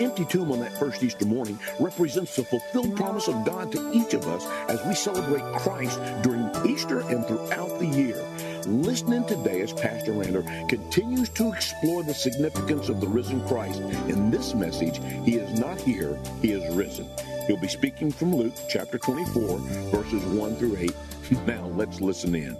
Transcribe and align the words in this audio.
Empty 0.00 0.24
tomb 0.24 0.50
on 0.50 0.58
that 0.58 0.76
first 0.76 1.02
Easter 1.04 1.24
morning 1.24 1.56
represents 1.78 2.34
the 2.34 2.42
fulfilled 2.42 2.96
promise 2.96 3.28
of 3.28 3.44
God 3.44 3.70
to 3.70 3.92
each 3.92 4.12
of 4.14 4.26
us 4.26 4.44
as 4.68 4.84
we 4.86 4.94
celebrate 4.94 5.44
Christ 5.60 6.00
during 6.22 6.50
Easter 6.66 7.00
and 7.00 7.24
throughout 7.24 7.78
the 7.78 7.86
year. 7.86 8.20
Listening 8.66 9.24
today 9.26 9.60
as 9.60 9.72
Pastor 9.72 10.12
Lander 10.12 10.42
continues 10.68 11.28
to 11.30 11.52
explore 11.52 12.02
the 12.02 12.14
significance 12.14 12.88
of 12.88 13.00
the 13.00 13.06
risen 13.06 13.46
Christ. 13.46 13.80
In 14.08 14.32
this 14.32 14.52
message, 14.52 15.00
he 15.24 15.36
is 15.36 15.60
not 15.60 15.80
here, 15.80 16.18
he 16.42 16.50
is 16.50 16.74
risen. 16.74 17.08
He'll 17.46 17.56
be 17.56 17.68
speaking 17.68 18.10
from 18.10 18.34
Luke 18.34 18.54
chapter 18.68 18.98
24, 18.98 19.58
verses 19.90 20.24
1 20.24 20.56
through 20.56 20.76
8. 20.76 20.92
Now 21.46 21.66
let's 21.68 22.00
listen 22.00 22.34
in. 22.34 22.56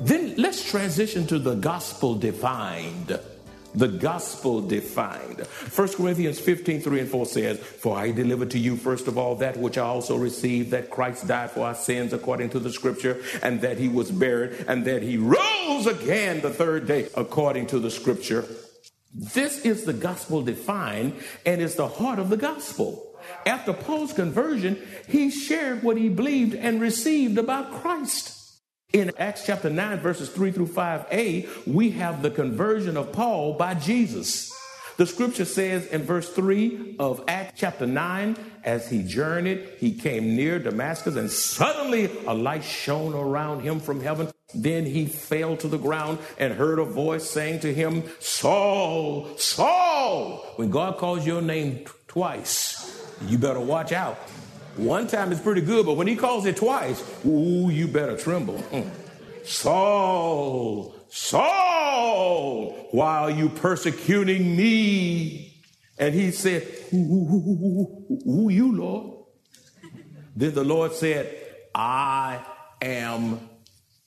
Then 0.00 0.34
let's 0.36 0.62
transition 0.70 1.26
to 1.28 1.38
the 1.38 1.54
gospel 1.54 2.14
defined. 2.14 3.18
The 3.74 3.88
gospel 3.88 4.60
defined. 4.60 5.40
1 5.40 5.88
Corinthians 5.94 6.38
15, 6.38 6.80
3 6.80 7.00
and 7.00 7.10
4 7.10 7.26
says, 7.26 7.58
For 7.58 7.96
I 7.96 8.12
delivered 8.12 8.52
to 8.52 8.58
you 8.58 8.76
first 8.76 9.08
of 9.08 9.18
all 9.18 9.34
that 9.36 9.56
which 9.56 9.78
I 9.78 9.82
also 9.82 10.16
received, 10.16 10.70
that 10.70 10.90
Christ 10.90 11.26
died 11.26 11.50
for 11.50 11.66
our 11.66 11.74
sins 11.74 12.12
according 12.12 12.50
to 12.50 12.60
the 12.60 12.70
scripture, 12.70 13.20
and 13.42 13.60
that 13.62 13.78
he 13.78 13.88
was 13.88 14.12
buried, 14.12 14.64
and 14.68 14.84
that 14.84 15.02
he 15.02 15.16
rose 15.16 15.86
again 15.86 16.40
the 16.40 16.50
third 16.50 16.86
day 16.86 17.08
according 17.16 17.66
to 17.68 17.80
the 17.80 17.90
scripture. 17.90 18.44
This 19.12 19.64
is 19.64 19.84
the 19.84 19.92
gospel 19.92 20.42
defined, 20.42 21.14
and 21.44 21.60
is 21.60 21.74
the 21.74 21.88
heart 21.88 22.18
of 22.18 22.30
the 22.30 22.36
gospel. 22.36 23.10
After 23.46 23.72
Paul's 23.72 24.12
conversion, 24.12 24.80
he 25.08 25.30
shared 25.30 25.82
what 25.82 25.96
he 25.96 26.08
believed 26.08 26.54
and 26.54 26.80
received 26.80 27.38
about 27.38 27.72
Christ. 27.72 28.33
In 28.94 29.10
Acts 29.18 29.44
chapter 29.44 29.68
9, 29.68 29.98
verses 29.98 30.28
3 30.28 30.52
through 30.52 30.68
5a, 30.68 31.66
we 31.66 31.90
have 31.90 32.22
the 32.22 32.30
conversion 32.30 32.96
of 32.96 33.10
Paul 33.10 33.54
by 33.54 33.74
Jesus. 33.74 34.52
The 34.98 35.04
scripture 35.04 35.44
says 35.44 35.84
in 35.86 36.04
verse 36.04 36.28
3 36.28 36.94
of 37.00 37.24
Acts 37.26 37.58
chapter 37.58 37.86
9, 37.86 38.36
as 38.62 38.88
he 38.88 39.02
journeyed, 39.02 39.68
he 39.78 39.94
came 39.94 40.36
near 40.36 40.60
Damascus, 40.60 41.16
and 41.16 41.28
suddenly 41.28 42.08
a 42.28 42.34
light 42.34 42.62
shone 42.62 43.14
around 43.14 43.62
him 43.62 43.80
from 43.80 44.00
heaven. 44.00 44.28
Then 44.54 44.86
he 44.86 45.06
fell 45.06 45.56
to 45.56 45.66
the 45.66 45.76
ground 45.76 46.20
and 46.38 46.54
heard 46.54 46.78
a 46.78 46.84
voice 46.84 47.28
saying 47.28 47.60
to 47.60 47.74
him, 47.74 48.04
Saul, 48.20 49.36
Saul. 49.38 50.36
When 50.54 50.70
God 50.70 50.98
calls 50.98 51.26
your 51.26 51.42
name 51.42 51.84
twice, 52.06 53.04
you 53.26 53.38
better 53.38 53.58
watch 53.58 53.90
out. 53.90 54.16
One 54.76 55.06
time 55.06 55.30
is 55.30 55.40
pretty 55.40 55.60
good, 55.60 55.86
but 55.86 55.94
when 55.94 56.06
he 56.06 56.16
calls 56.16 56.46
it 56.46 56.56
twice, 56.56 57.02
ooh, 57.24 57.70
you 57.70 57.86
better 57.86 58.16
tremble. 58.16 58.58
Mm. 58.72 58.90
Saul, 59.44 60.94
Saul, 61.10 62.88
why 62.90 63.18
are 63.18 63.30
you 63.30 63.48
persecuting 63.50 64.56
me? 64.56 65.62
And 65.98 66.14
he 66.14 66.32
said, 66.32 66.62
Who, 66.90 67.26
who, 67.26 67.40
who, 67.40 68.20
who 68.24 68.48
you, 68.50 68.76
Lord? 68.76 69.16
Then 70.34 70.54
the 70.54 70.64
Lord 70.64 70.92
said, 70.92 71.36
I 71.74 72.44
am 72.82 73.48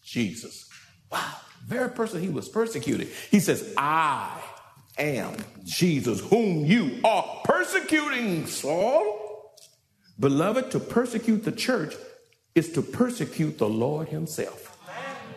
Jesus. 0.04 0.70
Wow, 1.10 1.34
very 1.66 1.90
person 1.90 2.22
he 2.22 2.30
was 2.30 2.50
persecuting. 2.50 3.08
He 3.32 3.40
says, 3.40 3.74
I 3.78 4.38
am 4.98 5.38
Jesus, 5.64 6.20
whom 6.20 6.66
you 6.66 7.00
are 7.06 7.42
persecuting, 7.46 8.48
Saul. 8.48 9.27
Beloved, 10.20 10.72
to 10.72 10.80
persecute 10.80 11.44
the 11.44 11.52
church 11.52 11.96
is 12.56 12.72
to 12.74 12.82
persecute 12.82 13.58
the 13.58 13.70
Lord 13.70 14.10
Himself. 14.10 14.74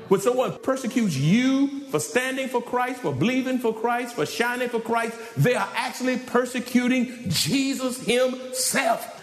When 0.08 0.20
someone 0.20 0.58
persecutes 0.62 1.16
you 1.16 1.86
for 1.90 2.00
standing 2.00 2.48
for 2.48 2.60
Christ, 2.60 3.00
for 3.00 3.12
believing 3.12 3.58
for 3.58 3.72
Christ, 3.72 4.16
for 4.16 4.26
shining 4.26 4.68
for 4.68 4.80
Christ, 4.80 5.16
they 5.36 5.54
are 5.54 5.68
actually 5.76 6.18
persecuting 6.18 7.28
Jesus 7.28 8.04
Himself. 8.04 9.18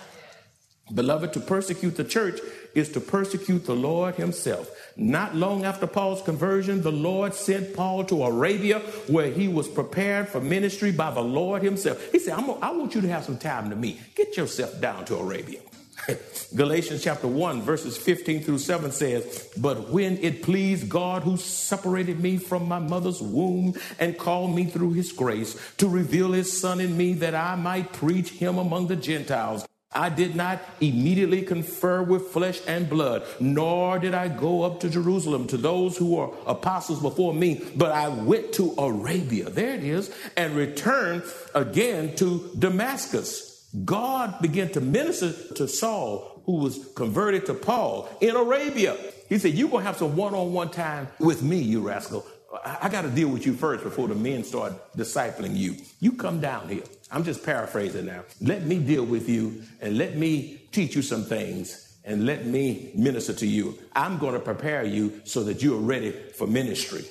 Beloved, 0.94 1.34
to 1.34 1.42
persecute 1.42 1.98
the 1.98 2.06
church 2.06 2.40
is 2.78 2.90
to 2.90 3.00
persecute 3.00 3.66
the 3.66 3.76
Lord 3.76 4.16
Himself. 4.16 4.70
Not 4.96 5.36
long 5.36 5.66
after 5.66 5.88
Paul's 5.88 6.22
conversion, 6.22 6.82
the 6.82 6.92
Lord 6.92 7.34
sent 7.34 7.76
Paul 7.76 8.04
to 8.06 8.24
Arabia 8.24 8.80
where 9.08 9.32
he 9.32 9.48
was 9.48 9.68
prepared 9.68 10.30
for 10.30 10.42
ministry 10.42 10.92
by 10.92 11.12
the 11.12 11.22
Lord 11.22 11.64
Himself. 11.64 12.12
He 12.12 12.20
said, 12.20 12.34
I 12.34 12.72
want 12.72 12.96
you 12.96 13.02
to 13.02 13.10
have 13.10 13.26
some 13.26 13.38
time 13.38 13.70
to 13.70 13.76
me. 13.76 14.00
Get 14.16 14.38
yourself 14.38 14.80
down 14.80 15.06
to 15.06 15.16
Arabia. 15.16 15.60
Galatians 16.56 17.04
chapter 17.04 17.28
1, 17.28 17.62
verses 17.62 17.98
15 17.98 18.44
through 18.44 18.60
7 18.60 18.92
says, 18.92 19.50
But 19.58 19.90
when 19.90 20.18
it 20.20 20.44
pleased 20.44 20.90
God 20.90 21.24
who 21.24 21.38
separated 21.38 22.20
me 22.20 22.38
from 22.38 22.68
my 22.68 22.80
mother's 22.80 23.22
womb 23.22 23.76
and 24.00 24.18
called 24.18 24.56
me 24.56 24.66
through 24.66 24.94
his 24.94 25.12
grace 25.12 25.60
to 25.78 25.88
reveal 25.88 26.32
his 26.32 26.60
son 26.60 26.80
in 26.80 26.96
me 26.96 27.14
that 27.16 27.36
I 27.36 27.56
might 27.56 27.94
preach 27.94 28.30
him 28.30 28.58
among 28.58 28.88
the 28.88 28.96
Gentiles. 28.96 29.66
I 29.94 30.10
did 30.10 30.36
not 30.36 30.60
immediately 30.82 31.42
confer 31.42 32.04
with 32.04 32.28
flesh 32.28 32.60
and 32.68 32.90
blood, 32.90 33.24
nor 33.40 34.00
did 34.00 34.14
I 34.14 34.28
go 34.28 34.64
up 34.64 34.82
to 34.82 34.90
Jerusalem 34.90 35.48
to 35.48 35.58
those 35.58 35.98
who 35.98 36.16
were 36.16 36.30
apostles 36.46 37.02
before 37.02 37.34
me, 37.34 37.66
but 37.76 37.92
I 37.92 38.10
went 38.10 38.54
to 38.54 38.74
Arabia, 38.78 39.50
there 39.50 39.74
it 39.74 39.84
is, 39.84 40.14
and 40.36 40.56
returned 40.56 41.24
again 41.56 42.16
to 42.18 42.52
Damascus. 42.60 43.66
God 43.86 44.42
began 44.42 44.72
to 44.74 44.82
minister 44.82 45.32
to 45.56 45.68
Saul, 45.68 46.42
who 46.46 46.58
was 46.58 46.92
converted 46.96 47.46
to 47.46 47.54
Paul 47.54 48.10
in 48.20 48.36
Arabia. 48.36 48.98
He 49.30 49.38
said, 49.38 49.54
You're 49.54 49.70
going 49.70 49.84
to 49.84 49.88
have 49.88 49.98
some 49.98 50.16
one 50.16 50.34
on 50.34 50.54
one 50.54 50.70
time 50.70 51.08
with 51.20 51.42
me, 51.44 51.58
you 51.60 51.82
rascal. 51.82 52.26
I, 52.64 52.90
got 52.90 53.02
to 53.02 53.10
deal 53.10 53.30
with 53.30 53.46
you 53.46 53.54
first 53.54 53.84
before 53.84 54.08
the 54.08 54.16
men 54.16 54.44
start 54.44 54.74
discipling 54.96 55.56
you. 55.56 55.76
You 56.00 56.14
come 56.14 56.40
down 56.40 56.70
here. 56.70 56.84
I'm 57.12 57.24
just 57.24 57.44
paraphrasing 57.44 58.06
now. 58.06 58.24
Let 58.42 58.64
me 58.64 58.80
deal 58.80 59.04
with 59.04 59.28
you 59.28 59.64
and 59.82 59.98
let 59.98 60.16
me 60.18 60.62
teach 60.72 60.96
you 60.96 61.02
some 61.02 61.24
things 61.24 61.98
and 62.06 62.26
let 62.26 62.46
me 62.46 62.92
minister 62.96 63.34
to 63.34 63.48
you. 63.48 63.78
I'm 63.94 64.18
going 64.18 64.34
to 64.34 64.40
prepare 64.40 64.86
you 64.86 65.22
so 65.26 65.44
that 65.44 65.62
you 65.62 65.76
are 65.76 65.82
ready 65.82 66.12
for 66.12 66.48
ministry. 66.48 67.06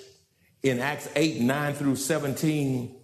In 0.63 0.81
Acts 0.81 1.09
8, 1.15 1.41
9 1.41 1.75
through 1.75 1.97
17, 1.97 2.97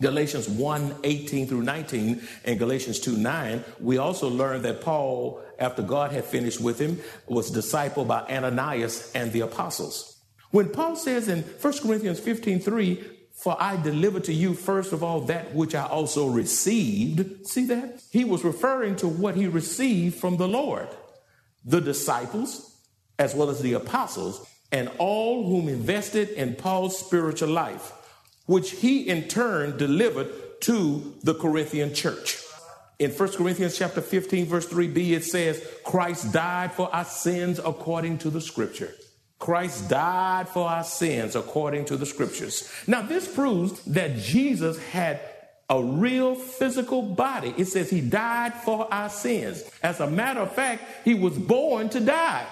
Galatians 0.00 0.48
1 0.48 0.96
18 1.04 1.46
through 1.46 1.62
19 1.62 2.22
and 2.44 2.58
Galatians 2.58 2.98
2 2.98 3.16
9, 3.16 3.64
we 3.78 3.98
also 3.98 4.28
learn 4.28 4.62
that 4.62 4.80
Paul, 4.80 5.40
after 5.60 5.80
God 5.80 6.10
had 6.10 6.24
finished 6.24 6.60
with 6.60 6.80
him, 6.80 6.98
was 7.28 7.52
discipled 7.52 8.08
by 8.08 8.22
Ananias 8.22 9.12
and 9.14 9.30
the 9.30 9.42
apostles. 9.42 10.11
When 10.52 10.68
Paul 10.68 10.94
says 10.94 11.26
in 11.26 11.42
1 11.42 11.78
Corinthians 11.78 12.20
15 12.20 12.60
3, 12.60 13.04
for 13.32 13.56
I 13.58 13.76
delivered 13.76 14.24
to 14.24 14.32
you 14.32 14.54
first 14.54 14.92
of 14.92 15.02
all 15.02 15.22
that 15.22 15.52
which 15.54 15.74
I 15.74 15.86
also 15.86 16.28
received, 16.28 17.46
see 17.46 17.66
that? 17.66 18.00
He 18.12 18.24
was 18.24 18.44
referring 18.44 18.94
to 18.96 19.08
what 19.08 19.34
he 19.34 19.48
received 19.48 20.20
from 20.20 20.36
the 20.36 20.46
Lord. 20.46 20.88
The 21.64 21.80
disciples, 21.80 22.76
as 23.18 23.34
well 23.34 23.50
as 23.50 23.60
the 23.60 23.72
apostles, 23.72 24.46
and 24.70 24.88
all 24.98 25.48
whom 25.48 25.68
invested 25.68 26.30
in 26.30 26.54
Paul's 26.54 26.96
spiritual 26.96 27.48
life 27.48 27.92
which 28.46 28.72
he 28.72 29.08
in 29.08 29.28
turn 29.28 29.76
delivered 29.76 30.28
to 30.60 31.14
the 31.22 31.34
Corinthian 31.34 31.94
church. 31.94 32.38
In 32.98 33.10
1 33.10 33.32
Corinthians 33.32 33.76
chapter 33.76 34.00
15 34.00 34.46
verse 34.46 34.66
3b 34.66 35.10
it 35.12 35.24
says 35.24 35.64
Christ 35.84 36.32
died 36.32 36.72
for 36.72 36.94
our 36.94 37.04
sins 37.04 37.58
according 37.58 38.18
to 38.18 38.30
the 38.30 38.40
scripture. 38.40 38.92
Christ 39.42 39.88
died 39.88 40.48
for 40.48 40.68
our 40.68 40.84
sins 40.84 41.34
according 41.34 41.86
to 41.86 41.96
the 41.96 42.06
scriptures. 42.06 42.70
Now 42.86 43.02
this 43.02 43.26
proves 43.26 43.82
that 43.86 44.18
Jesus 44.18 44.78
had 44.78 45.18
a 45.68 45.82
real 45.82 46.36
physical 46.36 47.02
body. 47.02 47.52
It 47.58 47.64
says 47.64 47.90
he 47.90 48.00
died 48.00 48.54
for 48.54 48.86
our 48.94 49.08
sins. 49.08 49.64
As 49.82 49.98
a 49.98 50.06
matter 50.08 50.38
of 50.38 50.54
fact, 50.54 50.84
he 51.04 51.14
was 51.14 51.36
born 51.36 51.88
to 51.88 51.98
die. 51.98 52.46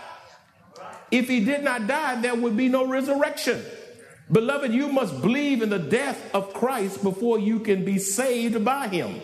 If 1.13 1.29
he 1.29 1.45
did 1.45 1.63
not 1.63 1.87
die, 1.87 2.21
there 2.23 2.35
would 2.35 2.57
be 2.57 2.69
no 2.69 2.85
resurrection. 2.85 3.63
Beloved, 4.33 4.73
you 4.73 4.89
must 4.89 5.21
believe 5.23 5.63
in 5.63 5.71
the 5.71 5.79
death 5.79 6.35
of 6.35 6.53
Christ 6.55 7.05
before 7.05 7.39
you 7.39 7.61
can 7.61 7.85
be 7.85 8.01
saved 8.01 8.65
by 8.65 8.89
him. 8.89 9.21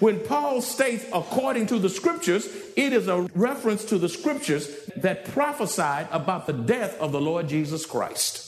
When 0.00 0.20
Paul 0.20 0.62
states 0.62 1.04
according 1.12 1.66
to 1.66 1.78
the 1.78 1.90
scriptures, 1.90 2.48
it 2.74 2.94
is 2.94 3.06
a 3.06 3.22
reference 3.34 3.84
to 3.86 3.98
the 3.98 4.08
scriptures 4.08 4.68
that 4.96 5.26
prophesied 5.26 6.08
about 6.10 6.46
the 6.46 6.54
death 6.54 6.98
of 6.98 7.12
the 7.12 7.20
Lord 7.20 7.48
Jesus 7.48 7.84
Christ. 7.84 8.46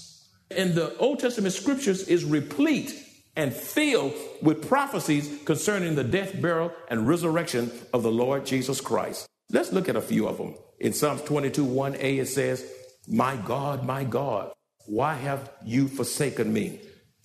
And 0.50 0.75
the 0.75 0.96
Old 0.96 1.20
Testament 1.20 1.52
scriptures 1.52 2.08
is 2.08 2.25
replete 2.25 2.94
and 3.37 3.52
filled 3.52 4.14
with 4.40 4.66
prophecies 4.66 5.40
concerning 5.44 5.94
the 5.94 6.04
death, 6.04 6.40
burial, 6.40 6.72
and 6.88 7.06
resurrection 7.06 7.70
of 7.93 8.02
the 8.02 8.10
Lord 8.10 8.46
Jesus 8.46 8.81
Christ. 8.81 9.26
Let's 9.50 9.72
look 9.72 9.90
at 9.90 9.96
a 9.96 10.02
few 10.02 10.26
of 10.26 10.38
them. 10.38 10.55
In 10.81 10.94
Psalms 10.94 11.20
22 11.22 11.66
1a, 11.66 12.19
it 12.19 12.28
says, 12.28 12.66
My 13.06 13.37
God, 13.37 13.84
my 13.84 14.05
God, 14.05 14.52
why 14.87 15.14
have 15.14 15.50
you 15.64 15.88
forsaken 15.88 16.50
me? 16.50 16.81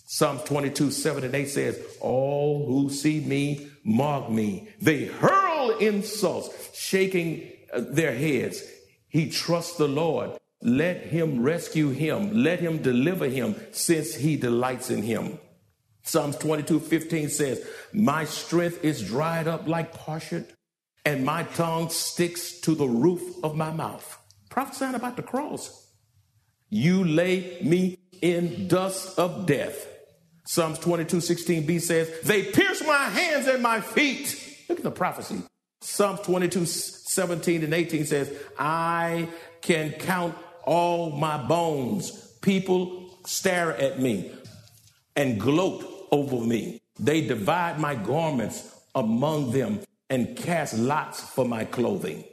Psalms 0.10 0.42
22 0.44 0.92
7 0.92 1.26
and 1.26 1.36
8 1.36 1.50
says, 1.50 1.98
All 2.00 2.66
who 2.66 2.90
see 2.90 3.20
me 3.20 3.70
mock 3.88 4.30
me. 4.30 4.68
They 4.80 5.06
hurl 5.06 5.78
insults, 5.78 6.78
shaking 6.78 7.52
uh, 7.74 7.82
their 7.90 8.14
heads. 8.14 8.62
He 9.08 9.30
trusts 9.32 9.78
the 9.78 9.88
Lord. 9.88 10.38
Let 10.62 10.98
him 11.04 11.42
rescue 11.42 11.90
him. 11.90 12.44
Let 12.44 12.60
him 12.60 12.80
deliver 12.80 13.26
him 13.26 13.56
since 13.72 14.16
he 14.16 14.36
delights 14.36 14.92
in 14.92 15.02
him. 15.02 15.40
Psalms 16.04 16.38
22 16.38 16.80
15 16.80 17.30
says, 17.30 17.66
My 17.94 18.26
strength 18.26 18.84
is 18.84 19.04
dried 19.04 19.48
up 19.48 19.68
like 19.68 19.94
parchment, 19.94 20.52
and 21.06 21.26
my 21.26 21.44
tongue 21.44 21.90
sticks 21.90 22.60
to 22.62 22.76
the 22.76 22.88
roof 22.88 23.22
of 23.44 23.56
my 23.56 23.72
mouth. 23.72 24.18
Prophesying 24.50 24.96
about 24.96 25.16
the 25.16 25.24
cross. 25.24 25.88
You 26.70 27.04
lay 27.04 27.60
me 27.62 27.98
in 28.22 28.68
dust 28.68 29.18
of 29.18 29.46
death. 29.46 29.88
Psalms 30.48 30.80
22 30.80 31.18
16b 31.18 31.82
says, 31.82 32.22
They 32.22 32.44
pierce 32.44 32.82
my 32.86 33.10
hands 33.10 33.48
and 33.48 33.62
my 33.62 33.82
feet. 33.82 34.66
Look 34.70 34.80
at 34.80 34.84
the 34.84 34.92
prophecy. 34.92 35.42
Psalms 35.82 36.22
22 36.22 36.66
17 36.66 37.64
and 37.64 37.74
18 37.74 38.06
says, 38.06 38.34
I 38.58 39.28
can 39.62 39.92
count 39.92 40.36
all 40.64 41.12
my 41.12 41.38
bones. 41.46 42.12
People 42.42 43.20
stare 43.26 43.76
at 43.76 44.00
me 44.00 44.32
and 45.18 45.38
gloat 45.38 45.86
over 46.12 46.40
me. 46.40 46.80
They 46.98 47.28
divide 47.28 47.80
my 47.80 47.96
garments 47.96 48.74
among 48.96 49.52
them 49.52 49.82
and 50.10 50.38
cast 50.38 50.78
lots 50.78 51.22
for 51.22 51.44
my 51.44 51.66
clothing. 51.66 52.24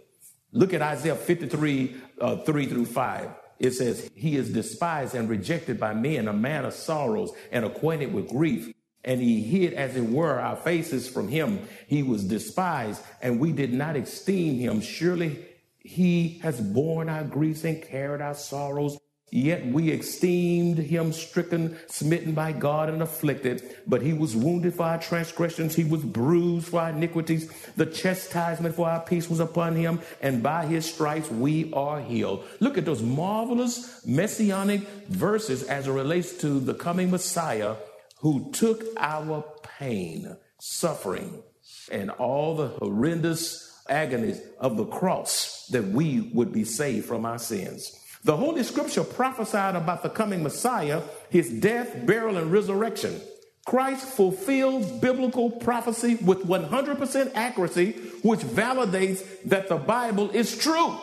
Look 0.52 0.72
at 0.72 0.82
Isaiah 0.82 1.16
53, 1.16 1.96
uh, 2.20 2.36
3 2.36 2.66
through 2.66 2.86
5. 2.86 3.30
It 3.58 3.72
says, 3.72 4.10
He 4.14 4.36
is 4.36 4.52
despised 4.52 5.14
and 5.14 5.28
rejected 5.28 5.78
by 5.78 5.94
men, 5.94 6.28
a 6.28 6.32
man 6.32 6.64
of 6.64 6.74
sorrows 6.74 7.32
and 7.50 7.64
acquainted 7.64 8.12
with 8.12 8.28
grief. 8.28 8.72
And 9.04 9.20
he 9.20 9.42
hid, 9.42 9.74
as 9.74 9.96
it 9.96 10.04
were, 10.04 10.40
our 10.40 10.56
faces 10.56 11.08
from 11.08 11.28
him. 11.28 11.60
He 11.86 12.02
was 12.02 12.24
despised, 12.24 13.02
and 13.20 13.38
we 13.38 13.52
did 13.52 13.72
not 13.72 13.96
esteem 13.96 14.58
him. 14.58 14.80
Surely 14.80 15.44
he 15.78 16.38
has 16.42 16.60
borne 16.60 17.10
our 17.10 17.24
griefs 17.24 17.64
and 17.64 17.82
carried 17.82 18.22
our 18.22 18.34
sorrows. 18.34 18.98
Yet 19.30 19.66
we 19.66 19.90
esteemed 19.90 20.78
him 20.78 21.12
stricken, 21.12 21.76
smitten 21.88 22.34
by 22.34 22.52
God, 22.52 22.88
and 22.88 23.02
afflicted. 23.02 23.76
But 23.86 24.02
he 24.02 24.12
was 24.12 24.36
wounded 24.36 24.74
for 24.74 24.84
our 24.84 24.98
transgressions, 24.98 25.74
he 25.74 25.82
was 25.82 26.04
bruised 26.04 26.68
for 26.68 26.80
our 26.80 26.90
iniquities. 26.90 27.50
The 27.76 27.86
chastisement 27.86 28.76
for 28.76 28.88
our 28.88 29.00
peace 29.00 29.28
was 29.28 29.40
upon 29.40 29.74
him, 29.74 30.00
and 30.22 30.42
by 30.42 30.66
his 30.66 30.86
stripes 30.86 31.30
we 31.30 31.72
are 31.72 32.00
healed. 32.00 32.44
Look 32.60 32.78
at 32.78 32.84
those 32.84 33.02
marvelous 33.02 34.06
messianic 34.06 34.82
verses 35.08 35.64
as 35.64 35.88
it 35.88 35.92
relates 35.92 36.34
to 36.38 36.60
the 36.60 36.74
coming 36.74 37.10
Messiah 37.10 37.74
who 38.18 38.50
took 38.52 38.84
our 38.96 39.44
pain, 39.78 40.36
suffering, 40.60 41.42
and 41.90 42.10
all 42.10 42.56
the 42.56 42.68
horrendous 42.68 43.82
agonies 43.88 44.40
of 44.58 44.76
the 44.76 44.86
cross 44.86 45.66
that 45.72 45.84
we 45.84 46.30
would 46.32 46.52
be 46.52 46.64
saved 46.64 47.06
from 47.06 47.26
our 47.26 47.38
sins. 47.38 48.00
The 48.24 48.36
Holy 48.36 48.62
Scripture 48.62 49.04
prophesied 49.04 49.76
about 49.76 50.02
the 50.02 50.08
coming 50.08 50.42
Messiah, 50.42 51.02
his 51.28 51.50
death, 51.50 52.06
burial, 52.06 52.38
and 52.38 52.50
resurrection. 52.50 53.20
Christ 53.66 54.06
fulfilled 54.06 55.00
biblical 55.00 55.50
prophecy 55.50 56.16
with 56.16 56.46
100% 56.46 57.32
accuracy, 57.34 57.92
which 58.22 58.40
validates 58.40 59.22
that 59.44 59.68
the 59.68 59.76
Bible 59.76 60.30
is 60.30 60.56
true. 60.56 60.96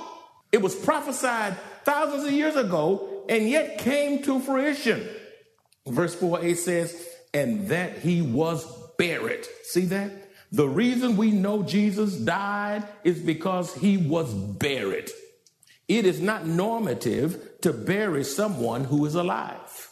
It 0.52 0.62
was 0.62 0.76
prophesied 0.76 1.58
thousands 1.86 2.26
of 2.26 2.32
years 2.32 2.56
ago 2.56 3.26
and 3.30 3.48
yet 3.48 3.78
came 3.78 4.24
to 4.24 4.40
fruition. 4.40 5.08
Verse 5.88 6.16
4a 6.16 6.56
says, 6.56 7.08
and 7.34 7.68
that 7.70 8.00
he 8.00 8.22
was 8.22 8.66
buried. 8.98 9.48
See 9.64 9.86
that? 9.86 10.12
The 10.52 10.68
reason 10.68 11.18
we 11.18 11.32
know 11.32 11.64
Jesus 11.64 12.16
died 12.16 12.84
is 13.04 13.20
because 13.20 13.74
he 13.74 13.98
was 13.98 14.34
buried. 14.34 15.10
It 15.98 16.06
is 16.06 16.22
not 16.22 16.48
normative 16.48 17.60
to 17.64 17.74
bury 17.74 18.24
someone 18.24 18.86
who 18.86 19.06
is 19.06 19.14
alive. 19.14 19.90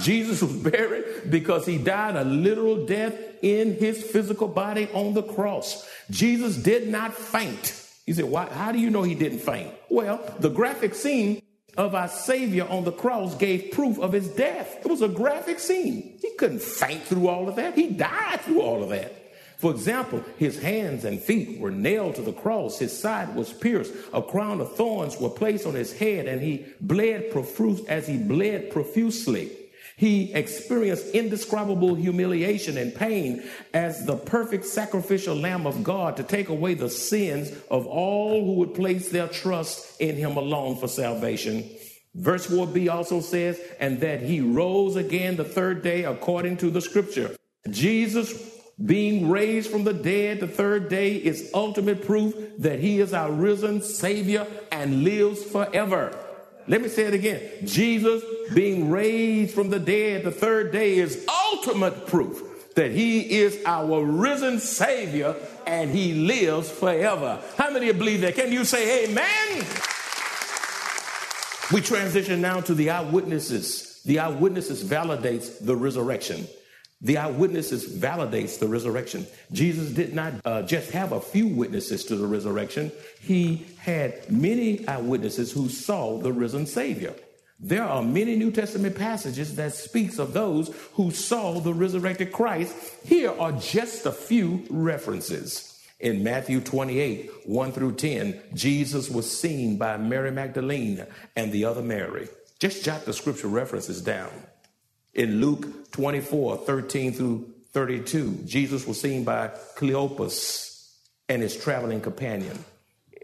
Jesus 0.00 0.42
was 0.42 0.52
buried 0.52 1.30
because 1.30 1.64
he 1.64 1.78
died 1.78 2.16
a 2.16 2.24
literal 2.24 2.84
death 2.84 3.14
in 3.42 3.76
his 3.76 4.02
physical 4.02 4.48
body 4.48 4.88
on 4.92 5.14
the 5.14 5.22
cross. 5.22 5.88
Jesus 6.10 6.56
did 6.56 6.88
not 6.88 7.14
faint. 7.14 7.80
You 8.06 8.14
say, 8.14 8.24
why, 8.24 8.46
how 8.46 8.72
do 8.72 8.80
you 8.80 8.90
know 8.90 9.04
he 9.04 9.14
didn't 9.14 9.38
faint? 9.38 9.72
Well, 9.88 10.20
the 10.40 10.50
graphic 10.50 10.96
scene 10.96 11.40
of 11.76 11.94
our 11.94 12.08
Savior 12.08 12.66
on 12.68 12.82
the 12.82 12.90
cross 12.90 13.36
gave 13.36 13.70
proof 13.70 14.00
of 14.00 14.12
his 14.12 14.26
death. 14.26 14.78
It 14.84 14.90
was 14.90 15.02
a 15.02 15.08
graphic 15.08 15.60
scene. 15.60 16.18
He 16.20 16.32
couldn't 16.36 16.62
faint 16.62 17.04
through 17.04 17.28
all 17.28 17.48
of 17.48 17.54
that. 17.54 17.76
He 17.76 17.90
died 17.90 18.40
through 18.40 18.62
all 18.62 18.82
of 18.82 18.88
that. 18.88 19.25
For 19.58 19.70
example, 19.70 20.22
his 20.36 20.60
hands 20.60 21.04
and 21.04 21.20
feet 21.20 21.58
were 21.58 21.70
nailed 21.70 22.16
to 22.16 22.22
the 22.22 22.32
cross, 22.32 22.78
his 22.78 22.96
side 22.96 23.34
was 23.34 23.52
pierced, 23.52 23.94
a 24.12 24.20
crown 24.20 24.60
of 24.60 24.76
thorns 24.76 25.18
were 25.18 25.30
placed 25.30 25.66
on 25.66 25.74
his 25.74 25.96
head, 25.96 26.26
and 26.26 26.42
he 26.42 26.66
bled 26.80 27.30
profuse 27.30 27.84
as 27.86 28.06
he 28.06 28.18
bled 28.18 28.70
profusely. 28.70 29.50
He 29.96 30.30
experienced 30.34 31.14
indescribable 31.14 31.94
humiliation 31.94 32.76
and 32.76 32.94
pain 32.94 33.48
as 33.72 34.04
the 34.04 34.16
perfect 34.16 34.66
sacrificial 34.66 35.34
lamb 35.34 35.66
of 35.66 35.82
God 35.82 36.18
to 36.18 36.22
take 36.22 36.50
away 36.50 36.74
the 36.74 36.90
sins 36.90 37.50
of 37.70 37.86
all 37.86 38.44
who 38.44 38.54
would 38.56 38.74
place 38.74 39.08
their 39.08 39.26
trust 39.26 39.98
in 39.98 40.16
him 40.16 40.36
alone 40.36 40.76
for 40.76 40.86
salvation. 40.86 41.64
Verse 42.14 42.46
4b 42.46 42.92
also 42.92 43.20
says, 43.20 43.58
and 43.80 44.00
that 44.00 44.20
he 44.20 44.42
rose 44.42 44.96
again 44.96 45.36
the 45.36 45.44
third 45.44 45.82
day 45.82 46.04
according 46.04 46.58
to 46.58 46.70
the 46.70 46.82
scripture. 46.82 47.34
Jesus 47.70 48.55
being 48.84 49.30
raised 49.30 49.70
from 49.70 49.84
the 49.84 49.94
dead 49.94 50.40
the 50.40 50.46
third 50.46 50.88
day 50.88 51.16
is 51.16 51.50
ultimate 51.54 52.04
proof 52.04 52.34
that 52.58 52.78
he 52.78 53.00
is 53.00 53.14
our 53.14 53.32
risen 53.32 53.80
Savior 53.80 54.46
and 54.70 55.02
lives 55.02 55.42
forever. 55.42 56.16
Let 56.68 56.82
me 56.82 56.88
say 56.88 57.04
it 57.04 57.14
again. 57.14 57.40
Jesus 57.64 58.22
being 58.52 58.90
raised 58.90 59.54
from 59.54 59.70
the 59.70 59.78
dead 59.78 60.24
the 60.24 60.30
third 60.30 60.72
day 60.72 60.96
is 60.98 61.24
ultimate 61.52 62.06
proof 62.06 62.42
that 62.74 62.90
he 62.90 63.38
is 63.38 63.58
our 63.64 64.04
risen 64.04 64.58
Savior 64.58 65.34
and 65.66 65.90
he 65.90 66.12
lives 66.12 66.70
forever. 66.70 67.40
How 67.56 67.70
many 67.70 67.90
believe 67.92 68.20
that? 68.20 68.34
Can 68.34 68.52
you 68.52 68.64
say 68.66 69.04
amen? 69.04 69.64
We 71.72 71.80
transition 71.80 72.42
now 72.42 72.60
to 72.60 72.74
the 72.74 72.90
eyewitnesses. 72.90 74.02
The 74.04 74.18
eyewitnesses 74.18 74.84
validates 74.84 75.64
the 75.64 75.74
resurrection. 75.74 76.46
The 77.02 77.18
eyewitnesses 77.18 77.86
validates 77.86 78.58
the 78.58 78.68
resurrection. 78.68 79.26
Jesus 79.52 79.90
did 79.90 80.14
not 80.14 80.34
uh, 80.44 80.62
just 80.62 80.90
have 80.92 81.12
a 81.12 81.20
few 81.20 81.46
witnesses 81.46 82.04
to 82.06 82.16
the 82.16 82.26
resurrection. 82.26 82.90
He 83.20 83.66
had 83.78 84.30
many 84.30 84.86
eyewitnesses 84.88 85.52
who 85.52 85.68
saw 85.68 86.18
the 86.18 86.32
risen 86.32 86.66
Savior. 86.66 87.14
There 87.60 87.84
are 87.84 88.02
many 88.02 88.36
New 88.36 88.50
Testament 88.50 88.96
passages 88.96 89.56
that 89.56 89.74
speaks 89.74 90.18
of 90.18 90.32
those 90.32 90.74
who 90.94 91.10
saw 91.10 91.60
the 91.60 91.72
resurrected 91.72 92.32
Christ. 92.32 92.74
Here 93.04 93.30
are 93.30 93.52
just 93.52 94.04
a 94.04 94.12
few 94.12 94.64
references. 94.68 95.72
In 95.98 96.22
Matthew 96.22 96.60
28, 96.60 97.30
1 97.46 97.72
through 97.72 97.94
10, 97.94 98.40
Jesus 98.52 99.08
was 99.08 99.38
seen 99.38 99.78
by 99.78 99.96
Mary 99.96 100.30
Magdalene 100.30 101.06
and 101.34 101.50
the 101.50 101.64
other 101.64 101.80
Mary. 101.80 102.28
Just 102.58 102.84
jot 102.84 103.06
the 103.06 103.14
scripture 103.14 103.48
references 103.48 104.02
down. 104.02 104.30
In 105.16 105.40
Luke 105.40 105.90
24, 105.92 106.58
13 106.58 107.14
through 107.14 107.50
32, 107.72 108.40
Jesus 108.44 108.86
was 108.86 109.00
seen 109.00 109.24
by 109.24 109.48
Cleopas 109.78 110.94
and 111.30 111.40
his 111.40 111.56
traveling 111.56 112.02
companion. 112.02 112.62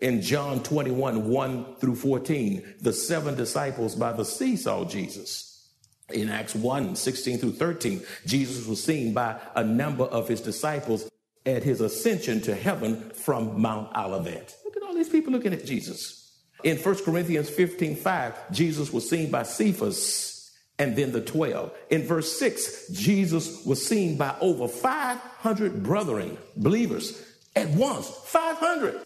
In 0.00 0.22
John 0.22 0.62
21, 0.62 1.28
1 1.28 1.76
through 1.76 1.96
14, 1.96 2.76
the 2.80 2.94
seven 2.94 3.34
disciples 3.34 3.94
by 3.94 4.14
the 4.14 4.24
sea 4.24 4.56
saw 4.56 4.86
Jesus. 4.86 5.68
In 6.10 6.30
Acts 6.30 6.54
1, 6.54 6.96
16 6.96 7.38
through 7.38 7.52
13, 7.52 8.02
Jesus 8.24 8.66
was 8.66 8.82
seen 8.82 9.12
by 9.12 9.38
a 9.54 9.62
number 9.62 10.04
of 10.04 10.28
his 10.28 10.40
disciples 10.40 11.10
at 11.44 11.62
his 11.62 11.82
ascension 11.82 12.40
to 12.40 12.54
heaven 12.54 13.10
from 13.10 13.60
Mount 13.60 13.94
Olivet. 13.94 14.56
Look 14.64 14.78
at 14.78 14.82
all 14.82 14.94
these 14.94 15.10
people 15.10 15.30
looking 15.30 15.52
at 15.52 15.66
Jesus. 15.66 16.40
In 16.64 16.78
1 16.78 17.04
Corinthians 17.04 17.50
15, 17.50 17.96
5, 17.96 18.50
Jesus 18.50 18.90
was 18.90 19.10
seen 19.10 19.30
by 19.30 19.42
Cephas 19.42 20.41
and 20.78 20.96
then 20.96 21.12
the 21.12 21.20
12. 21.20 21.72
In 21.90 22.02
verse 22.02 22.38
6, 22.38 22.88
Jesus 22.88 23.64
was 23.64 23.86
seen 23.86 24.16
by 24.16 24.34
over 24.40 24.68
500 24.68 25.82
brethren, 25.82 26.38
believers, 26.56 27.22
at 27.54 27.68
once. 27.70 28.08
500. 28.08 29.02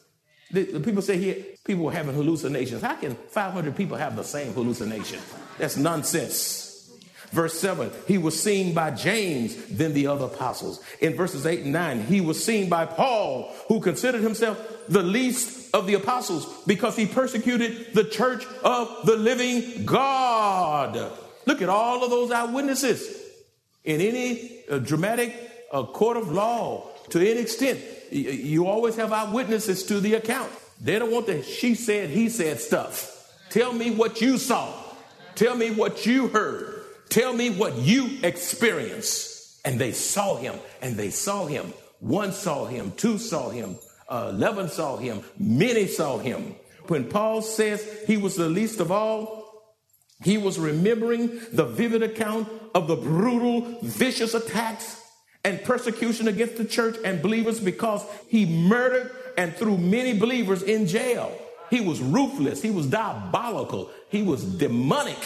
The, 0.53 0.65
the 0.65 0.81
people 0.81 1.03
say 1.03 1.19
here, 1.19 1.37
people 1.65 1.85
were 1.85 1.93
having 1.93 2.15
hallucinations. 2.15 2.83
How 2.83 2.95
can 2.95 3.15
500 3.15 3.77
people 3.77 3.97
have 3.97 4.17
the 4.17 4.23
same 4.23 4.53
hallucination? 4.53 5.19
That's 5.59 5.77
nonsense. 5.77 6.63
Verse 7.31 7.59
7, 7.59 7.91
he 8.07 8.19
was 8.19 8.41
seen 8.41 8.73
by 8.73 8.93
James, 8.93 9.57
then 9.67 9.93
the 9.95 10.07
other 10.07 10.27
apostles. 10.27 10.81
In 11.01 11.15
verses 11.15 11.45
8 11.45 11.65
and 11.65 11.73
9, 11.73 12.03
he 12.03 12.21
was 12.21 12.43
seen 12.43 12.69
by 12.69 12.87
Paul, 12.87 13.53
who 13.67 13.81
considered 13.81 14.23
himself 14.23 14.59
the 14.89 15.03
least 15.03 15.75
of 15.75 15.89
the 15.89 15.95
apostles 15.95 16.47
because 16.67 16.97
he 16.97 17.05
persecuted 17.05 17.95
the 17.95 18.05
church 18.05 18.47
of 18.63 19.05
the 19.05 19.17
living 19.17 19.85
God. 19.85 21.13
Look 21.47 21.63
at 21.63 21.69
all 21.69 22.05
of 22.05 22.11
those 22.11 22.31
eyewitnesses. 22.31 23.23
In 23.85 24.01
any 24.01 24.63
uh, 24.69 24.79
dramatic 24.79 25.35
uh, 25.73 25.85
court 25.85 26.17
of 26.17 26.33
law, 26.33 26.89
to 27.11 27.21
any 27.21 27.41
extent, 27.41 27.81
y- 28.13 28.19
you 28.19 28.67
always 28.67 28.97
have 28.97 29.13
eyewitnesses 29.13 29.85
to 29.85 30.01
the 30.01 30.15
account. 30.15 30.51
They 30.81 30.99
don't 30.99 31.13
want 31.13 31.27
the 31.27 31.43
she 31.43 31.75
said, 31.75 32.11
he 32.11 32.29
said 32.29 32.61
stuff. 32.61 33.13
Tell 33.51 33.73
me 33.73 33.93
what 33.93 34.21
you 34.21 34.39
saw. 34.39 34.73
Tell 35.37 35.55
me 35.55 35.71
what 35.71 36.05
you 36.05 36.29
heard. 36.29 36.83
Tell 37.09 37.33
me 37.33 37.51
what 37.51 37.77
you 37.77 38.19
experienced. 38.23 39.61
And 39.65 39.79
they 39.79 39.93
saw 39.93 40.37
him, 40.37 40.57
and 40.83 40.97
they 40.97 41.11
saw 41.11 41.47
him. 41.47 41.73
One 42.01 42.33
saw 42.33 42.67
him, 42.67 42.93
two 42.97 43.19
saw 43.19 43.49
him, 43.51 43.79
uh, 44.09 44.31
11 44.35 44.69
saw 44.69 44.97
him, 44.97 45.23
many 45.39 45.87
saw 45.87 46.19
him. 46.19 46.55
When 46.89 47.09
Paul 47.09 47.43
says 47.43 47.87
he 48.07 48.17
was 48.17 48.37
the 48.37 48.49
least 48.49 48.81
of 48.81 48.93
all, 48.93 49.46
he 50.23 50.39
was 50.39 50.59
remembering 50.59 51.41
the 51.53 51.65
vivid 51.65 52.03
account 52.03 52.49
of 52.75 52.89
the 52.89 52.97
brutal, 52.97 53.79
vicious 53.83 54.35
attacks 54.35 55.03
and 55.45 55.63
persecution 55.63 56.27
against 56.27 56.57
the 56.57 56.65
church 56.65 56.97
and 57.05 57.23
believers 57.23 57.61
because 57.61 58.05
he 58.29 58.47
murdered 58.47 59.11
and 59.37 59.55
threw 59.55 59.77
many 59.77 60.19
believers 60.19 60.63
in 60.63 60.87
jail. 60.87 61.37
He 61.71 61.81
was 61.81 62.01
ruthless, 62.01 62.63
he 62.63 62.71
was 62.71 62.87
diabolical, 62.87 63.91
he 64.09 64.23
was 64.23 64.45
demonic. 64.45 65.19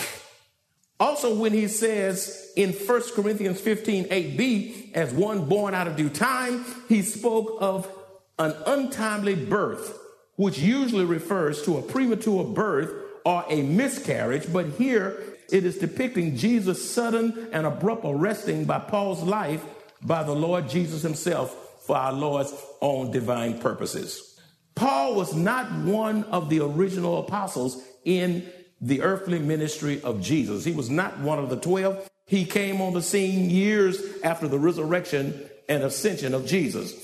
Also, 0.99 1.35
when 1.35 1.53
he 1.53 1.69
says 1.69 2.53
in 2.57 2.73
1 2.73 3.03
Corinthians 3.15 3.61
15 3.61 4.07
8b, 4.07 4.93
as 4.93 5.15
one 5.15 5.47
born 5.47 5.75
out 5.75 5.87
of 5.87 5.97
due 5.97 6.11
time, 6.11 6.65
he 6.89 7.01
spoke 7.01 7.57
of 7.61 7.91
an 8.39 8.55
untimely 8.67 9.35
birth, 9.35 9.99
which 10.37 10.59
usually 10.59 11.05
refers 11.05 11.63
to 11.63 11.79
a 11.79 11.83
premature 11.83 12.45
birth 12.45 12.93
or 13.25 13.45
a 13.49 13.63
miscarriage, 13.63 14.53
but 14.53 14.67
here 14.71 15.23
it 15.51 15.65
is 15.65 15.79
depicting 15.79 16.37
Jesus' 16.37 16.91
sudden 16.91 17.49
and 17.53 17.67
abrupt 17.67 18.03
arresting 18.05 18.65
by 18.65 18.79
Paul's 18.79 19.23
life 19.23 19.65
by 20.03 20.23
the 20.23 20.35
Lord 20.35 20.69
Jesus 20.69 21.03
himself 21.03 21.55
for 21.87 21.97
our 21.97 22.13
Lord's 22.13 22.55
own 22.81 23.11
divine 23.11 23.59
purposes. 23.59 24.41
Paul 24.75 25.15
was 25.15 25.35
not 25.35 25.71
one 25.73 26.25
of 26.25 26.49
the 26.49 26.61
original 26.61 27.19
apostles 27.19 27.83
in 28.05 28.49
the 28.81 29.03
earthly 29.03 29.39
ministry 29.39 30.01
of 30.03 30.23
Jesus. 30.23 30.65
He 30.65 30.73
was 30.73 30.89
not 30.89 31.19
one 31.19 31.39
of 31.39 31.51
the 31.51 31.57
12. 31.57 32.09
He 32.27 32.45
came 32.45 32.81
on 32.81 32.95
the 32.95 33.03
scene 33.03 33.51
years 33.51 34.01
after 34.23 34.49
the 34.49 34.59
resurrection 34.59 35.49
and 35.69 35.83
ascension 35.83 36.33
of 36.33 36.47
Jesus. 36.47 36.95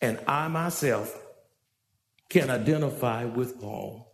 And 0.00 0.18
I 0.26 0.48
myself 0.48 1.16
can 2.28 2.50
identify 2.50 3.24
with 3.24 3.60
Paul. 3.60 4.11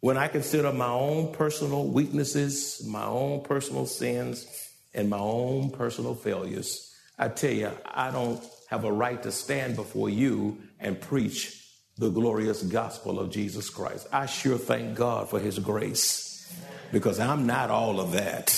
When 0.00 0.16
I 0.16 0.28
consider 0.28 0.72
my 0.72 0.90
own 0.90 1.32
personal 1.32 1.88
weaknesses, 1.88 2.86
my 2.86 3.04
own 3.04 3.42
personal 3.42 3.86
sins, 3.86 4.46
and 4.94 5.10
my 5.10 5.18
own 5.18 5.70
personal 5.70 6.14
failures, 6.14 6.94
I 7.18 7.28
tell 7.28 7.52
you, 7.52 7.72
I 7.84 8.12
don't 8.12 8.42
have 8.68 8.84
a 8.84 8.92
right 8.92 9.20
to 9.24 9.32
stand 9.32 9.74
before 9.74 10.08
you 10.08 10.58
and 10.78 11.00
preach 11.00 11.64
the 11.96 12.10
glorious 12.10 12.62
gospel 12.62 13.18
of 13.18 13.30
Jesus 13.30 13.70
Christ. 13.70 14.06
I 14.12 14.26
sure 14.26 14.56
thank 14.56 14.94
God 14.96 15.28
for 15.28 15.40
his 15.40 15.58
grace 15.58 16.54
because 16.92 17.18
I'm 17.18 17.46
not 17.46 17.70
all 17.70 17.98
of 17.98 18.12
that. 18.12 18.54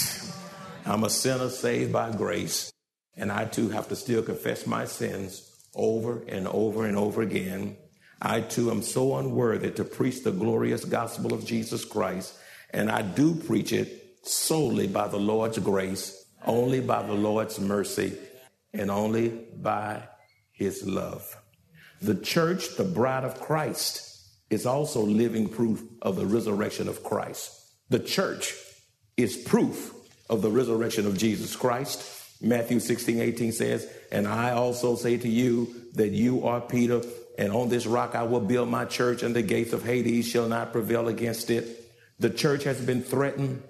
I'm 0.85 1.04
a 1.04 1.11
sinner 1.11 1.49
saved 1.49 1.90
by 1.90 2.12
grace, 2.12 2.70
and 3.16 3.32
I 3.32 3.47
too 3.47 3.70
have 3.70 3.88
to 3.88 3.97
still 3.97 4.23
confess 4.23 4.66
my 4.66 4.85
sins 4.85 5.50
over 5.75 6.23
and 6.28 6.47
over 6.49 6.85
and 6.85 6.99
over 6.99 7.23
again. 7.23 7.76
I 8.22 8.42
too 8.42 8.70
am 8.70 8.82
so 8.82 9.16
unworthy 9.16 9.70
to 9.72 9.84
preach 9.84 10.22
the 10.22 10.32
glorious 10.32 10.84
gospel 10.84 11.32
of 11.32 11.46
Jesus 11.46 11.84
Christ, 11.84 12.34
and 12.70 12.90
I 12.90 13.02
do 13.02 13.34
preach 13.34 13.72
it 13.72 14.18
solely 14.22 14.86
by 14.86 15.08
the 15.08 15.18
Lord's 15.18 15.58
grace, 15.58 16.24
only 16.44 16.80
by 16.80 17.02
the 17.02 17.14
Lord's 17.14 17.58
mercy, 17.58 18.16
and 18.72 18.90
only 18.90 19.28
by 19.28 20.02
his 20.52 20.86
love. 20.86 21.36
The 22.02 22.14
church, 22.14 22.76
the 22.76 22.84
bride 22.84 23.24
of 23.24 23.40
Christ, 23.40 24.06
is 24.50 24.66
also 24.66 25.00
living 25.00 25.48
proof 25.48 25.82
of 26.02 26.16
the 26.16 26.26
resurrection 26.26 26.88
of 26.88 27.02
Christ. 27.02 27.52
The 27.88 27.98
church 28.00 28.54
is 29.16 29.36
proof 29.36 29.94
of 30.28 30.42
the 30.42 30.50
resurrection 30.50 31.06
of 31.06 31.18
Jesus 31.18 31.56
Christ. 31.56 32.18
Matthew 32.40 32.80
16, 32.80 33.20
18 33.20 33.52
says, 33.52 33.90
And 34.10 34.26
I 34.26 34.52
also 34.52 34.96
say 34.96 35.16
to 35.18 35.28
you 35.28 35.74
that 35.94 36.10
you 36.10 36.46
are 36.46 36.60
Peter, 36.60 37.02
and 37.38 37.52
on 37.52 37.68
this 37.68 37.87
rock 37.87 38.14
I 38.14 38.22
will 38.22 38.40
build 38.40 38.68
my 38.68 38.84
church, 38.84 39.22
and 39.22 39.34
the 39.34 39.42
gates 39.42 39.72
of 39.72 39.84
Hades 39.84 40.28
shall 40.28 40.49
not 40.49 40.72
prevail 40.72 41.08
against 41.08 41.50
it. 41.50 41.90
The 42.18 42.30
church 42.30 42.64
has 42.64 42.80
been 42.80 43.02
threatened. 43.02 43.62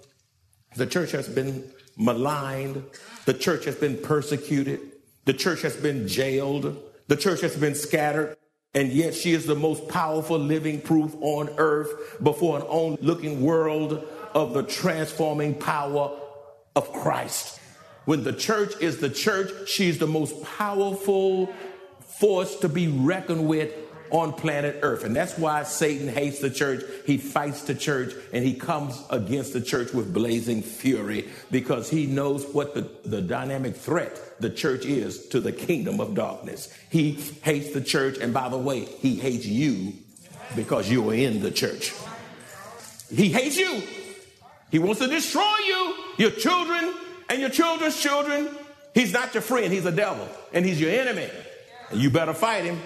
The 0.76 0.86
church 0.86 1.12
has 1.12 1.28
been 1.28 1.70
maligned. 1.96 2.84
The 3.26 3.34
church 3.34 3.64
has 3.64 3.76
been 3.76 3.98
persecuted. 3.98 4.80
The 5.24 5.34
church 5.34 5.62
has 5.62 5.76
been 5.76 6.08
jailed. 6.08 6.76
The 7.06 7.16
church 7.16 7.40
has 7.42 7.56
been 7.56 7.74
scattered. 7.74 8.36
And 8.74 8.88
yet 8.90 9.14
she 9.14 9.32
is 9.32 9.46
the 9.46 9.56
most 9.56 9.88
powerful 9.88 10.38
living 10.38 10.80
proof 10.80 11.14
on 11.20 11.50
earth 11.58 12.22
before 12.22 12.58
an 12.58 12.62
onlooking 12.62 13.42
world 13.42 14.04
of 14.32 14.54
the 14.54 14.62
transforming 14.62 15.54
power 15.54 16.16
of 16.76 16.92
Christ. 16.92 17.58
When 18.04 18.22
the 18.22 18.32
church 18.32 18.74
is 18.80 18.98
the 18.98 19.10
church, 19.10 19.68
she's 19.68 19.98
the 19.98 20.06
most 20.06 20.42
powerful 20.42 21.52
force 22.18 22.56
to 22.56 22.68
be 22.68 22.88
reckoned 22.88 23.46
with 23.46 23.72
on 24.10 24.32
planet 24.32 24.80
Earth. 24.82 25.04
And 25.04 25.14
that's 25.14 25.38
why 25.38 25.62
Satan 25.62 26.08
hates 26.08 26.40
the 26.40 26.50
church. 26.50 26.82
He 27.06 27.16
fights 27.16 27.62
the 27.62 27.74
church 27.74 28.12
and 28.32 28.44
he 28.44 28.54
comes 28.54 29.00
against 29.08 29.52
the 29.52 29.60
church 29.60 29.92
with 29.92 30.12
blazing 30.12 30.62
fury 30.62 31.28
because 31.50 31.88
he 31.88 32.06
knows 32.06 32.44
what 32.46 32.74
the, 32.74 32.90
the 33.04 33.22
dynamic 33.22 33.76
threat 33.76 34.20
the 34.40 34.50
church 34.50 34.84
is 34.84 35.28
to 35.28 35.40
the 35.40 35.52
kingdom 35.52 36.00
of 36.00 36.14
darkness. 36.14 36.72
He 36.90 37.12
hates 37.42 37.72
the 37.72 37.80
church. 37.80 38.18
And 38.18 38.34
by 38.34 38.48
the 38.48 38.58
way, 38.58 38.80
he 38.80 39.16
hates 39.16 39.46
you 39.46 39.92
because 40.56 40.90
you 40.90 41.08
are 41.10 41.14
in 41.14 41.40
the 41.40 41.50
church. 41.50 41.94
He 43.14 43.28
hates 43.28 43.56
you. 43.56 43.82
He 44.70 44.78
wants 44.78 45.00
to 45.00 45.08
destroy 45.08 45.56
you, 45.66 45.94
your 46.16 46.30
children, 46.30 46.94
and 47.28 47.40
your 47.40 47.50
children's 47.50 48.00
children. 48.00 48.48
He's 48.94 49.12
not 49.12 49.34
your 49.34 49.42
friend, 49.42 49.72
he's 49.72 49.86
a 49.86 49.92
devil, 49.92 50.28
and 50.52 50.64
he's 50.64 50.80
your 50.80 50.90
enemy. 50.90 51.28
You 51.92 52.10
better 52.10 52.34
fight 52.34 52.64
him. 52.64 52.80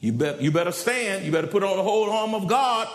You, 0.00 0.12
bet, 0.12 0.40
you 0.40 0.50
better 0.50 0.72
stand. 0.72 1.24
You 1.24 1.32
better 1.32 1.46
put 1.46 1.62
on 1.62 1.76
the 1.76 1.82
whole 1.82 2.10
arm 2.10 2.34
of 2.34 2.48
God 2.48 2.88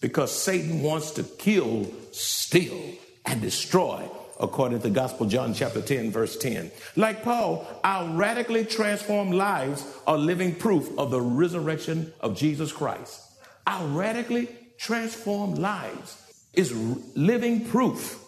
because 0.00 0.32
Satan 0.32 0.82
wants 0.82 1.12
to 1.12 1.22
kill, 1.22 1.86
steal, 2.10 2.80
and 3.24 3.40
destroy, 3.40 4.08
according 4.40 4.78
to 4.78 4.82
the 4.82 4.94
Gospel 4.94 5.26
John 5.26 5.54
chapter 5.54 5.80
10, 5.80 6.10
verse 6.10 6.36
10. 6.36 6.70
Like 6.96 7.22
Paul, 7.22 7.66
our 7.84 8.14
radically 8.16 8.64
transformed 8.64 9.34
lives 9.34 9.86
are 10.06 10.18
living 10.18 10.54
proof 10.54 10.90
of 10.98 11.10
the 11.10 11.20
resurrection 11.20 12.12
of 12.20 12.36
Jesus 12.36 12.72
Christ. 12.72 13.20
Our 13.66 13.86
radically 13.86 14.48
transformed 14.78 15.58
lives 15.58 16.18
is 16.52 16.72
living 17.16 17.66
proof 17.66 18.18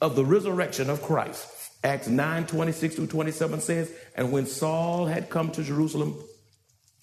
of 0.00 0.14
the 0.14 0.24
resurrection 0.24 0.90
of 0.90 1.02
Christ. 1.02 1.57
Acts 1.84 2.08
9 2.08 2.46
26 2.46 2.96
through 2.96 3.06
27 3.06 3.60
says, 3.60 3.92
And 4.16 4.32
when 4.32 4.46
Saul 4.46 5.06
had 5.06 5.30
come 5.30 5.50
to 5.52 5.62
Jerusalem, 5.62 6.16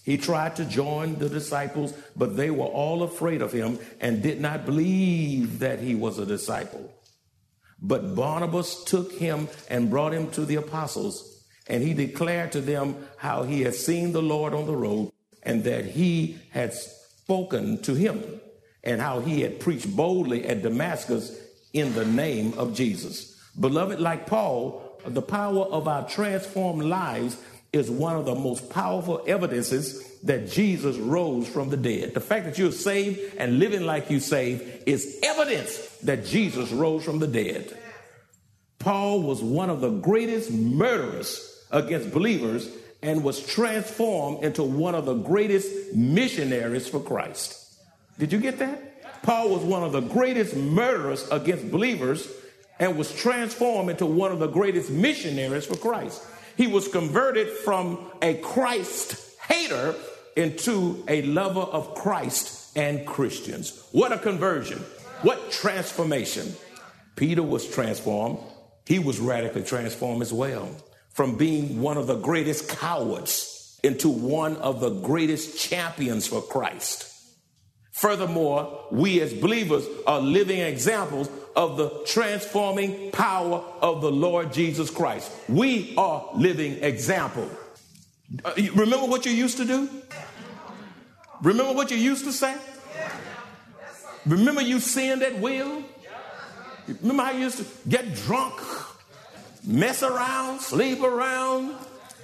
he 0.03 0.17
tried 0.17 0.57
to 0.57 0.65
join 0.65 1.17
the 1.17 1.29
disciples, 1.29 1.93
but 2.15 2.37
they 2.37 2.51
were 2.51 2.65
all 2.65 3.01
afraid 3.01 3.41
of 3.41 3.51
him 3.51 3.79
and 3.99 4.21
did 4.21 4.39
not 4.39 4.65
believe 4.65 5.59
that 5.59 5.79
he 5.79 5.95
was 5.95 6.19
a 6.19 6.25
disciple. 6.25 6.91
But 7.81 8.15
Barnabas 8.15 8.83
took 8.83 9.13
him 9.13 9.47
and 9.69 9.89
brought 9.89 10.13
him 10.13 10.29
to 10.31 10.45
the 10.45 10.55
apostles, 10.55 11.43
and 11.67 11.81
he 11.81 11.93
declared 11.93 12.51
to 12.51 12.61
them 12.61 12.95
how 13.17 13.43
he 13.43 13.61
had 13.61 13.73
seen 13.75 14.11
the 14.11 14.21
Lord 14.21 14.53
on 14.53 14.67
the 14.67 14.75
road 14.75 15.11
and 15.41 15.63
that 15.63 15.85
he 15.85 16.37
had 16.51 16.73
spoken 16.73 17.81
to 17.83 17.93
him, 17.93 18.23
and 18.83 19.01
how 19.01 19.19
he 19.19 19.41
had 19.41 19.59
preached 19.59 19.95
boldly 19.95 20.45
at 20.45 20.61
Damascus 20.61 21.35
in 21.73 21.93
the 21.93 22.05
name 22.05 22.53
of 22.57 22.75
Jesus. 22.75 23.34
Beloved, 23.59 23.99
like 23.99 24.27
Paul, 24.27 24.99
the 25.05 25.21
power 25.21 25.63
of 25.65 25.87
our 25.87 26.07
transformed 26.07 26.83
lives 26.83 27.37
is 27.71 27.89
one 27.89 28.15
of 28.15 28.25
the 28.25 28.35
most 28.35 28.69
powerful 28.69 29.23
evidences 29.27 30.19
that 30.21 30.49
Jesus 30.49 30.97
rose 30.97 31.47
from 31.47 31.69
the 31.69 31.77
dead. 31.77 32.13
The 32.13 32.21
fact 32.21 32.45
that 32.45 32.57
you're 32.57 32.71
saved 32.71 33.19
and 33.37 33.59
living 33.59 33.85
like 33.85 34.09
you 34.09 34.19
saved 34.19 34.83
is 34.85 35.19
evidence 35.21 35.77
that 36.03 36.25
Jesus 36.25 36.71
rose 36.71 37.03
from 37.03 37.19
the 37.19 37.27
dead. 37.27 37.77
Paul 38.79 39.21
was 39.23 39.41
one 39.41 39.69
of 39.69 39.81
the 39.81 39.89
greatest 39.89 40.51
murderers 40.51 41.65
against 41.71 42.11
believers 42.11 42.69
and 43.01 43.23
was 43.23 43.45
transformed 43.45 44.43
into 44.43 44.63
one 44.63 44.95
of 44.95 45.05
the 45.05 45.15
greatest 45.15 45.93
missionaries 45.93 46.87
for 46.87 46.99
Christ. 46.99 47.77
Did 48.17 48.31
you 48.31 48.39
get 48.39 48.59
that? 48.59 49.21
Paul 49.21 49.49
was 49.49 49.63
one 49.63 49.83
of 49.83 49.91
the 49.91 50.01
greatest 50.01 50.55
murderers 50.55 51.27
against 51.29 51.69
believers 51.71 52.27
and 52.79 52.97
was 52.97 53.13
transformed 53.13 53.89
into 53.89 54.05
one 54.05 54.31
of 54.31 54.39
the 54.39 54.47
greatest 54.47 54.89
missionaries 54.89 55.65
for 55.65 55.77
Christ. 55.77 56.21
He 56.57 56.67
was 56.67 56.87
converted 56.87 57.49
from 57.49 58.11
a 58.21 58.35
Christ 58.35 59.37
hater 59.47 59.95
into 60.35 61.03
a 61.07 61.21
lover 61.23 61.61
of 61.61 61.95
Christ 61.95 62.77
and 62.77 63.05
Christians. 63.05 63.87
What 63.91 64.11
a 64.11 64.17
conversion! 64.17 64.79
What 65.21 65.51
transformation! 65.51 66.53
Peter 67.15 67.43
was 67.43 67.67
transformed. 67.69 68.39
He 68.85 68.99
was 68.99 69.19
radically 69.19 69.63
transformed 69.63 70.21
as 70.21 70.33
well 70.33 70.69
from 71.09 71.37
being 71.37 71.81
one 71.81 71.97
of 71.97 72.07
the 72.07 72.17
greatest 72.17 72.67
cowards 72.67 73.79
into 73.83 74.09
one 74.09 74.57
of 74.57 74.81
the 74.81 74.89
greatest 74.89 75.57
champions 75.57 76.27
for 76.27 76.41
Christ. 76.41 77.14
Furthermore, 77.95 78.87
we 78.91 79.21
as 79.21 79.33
believers 79.33 79.85
are 80.05 80.19
living 80.19 80.59
examples 80.59 81.29
of 81.55 81.77
the 81.77 81.89
transforming 82.05 83.09
power 83.11 83.63
of 83.81 84.01
the 84.01 84.11
Lord 84.11 84.51
Jesus 84.51 84.89
Christ. 84.89 85.31
We 85.47 85.95
are 85.95 86.27
living 86.35 86.83
example. 86.83 87.49
Uh, 88.43 88.51
remember 88.73 89.05
what 89.05 89.25
you 89.25 89.31
used 89.31 89.55
to 89.57 89.65
do? 89.65 89.89
Remember 91.41 91.71
what 91.71 91.89
you 91.89 91.95
used 91.95 92.25
to 92.25 92.33
say? 92.33 92.57
Remember 94.25 94.61
you 94.61 94.81
sinned 94.81 95.23
at 95.23 95.39
will? 95.39 95.81
Remember 97.01 97.23
how 97.23 97.31
you 97.31 97.43
used 97.43 97.59
to 97.59 97.65
get 97.87 98.13
drunk, 98.13 98.59
mess 99.63 100.03
around, 100.03 100.59
sleep 100.59 101.01
around, 101.01 101.73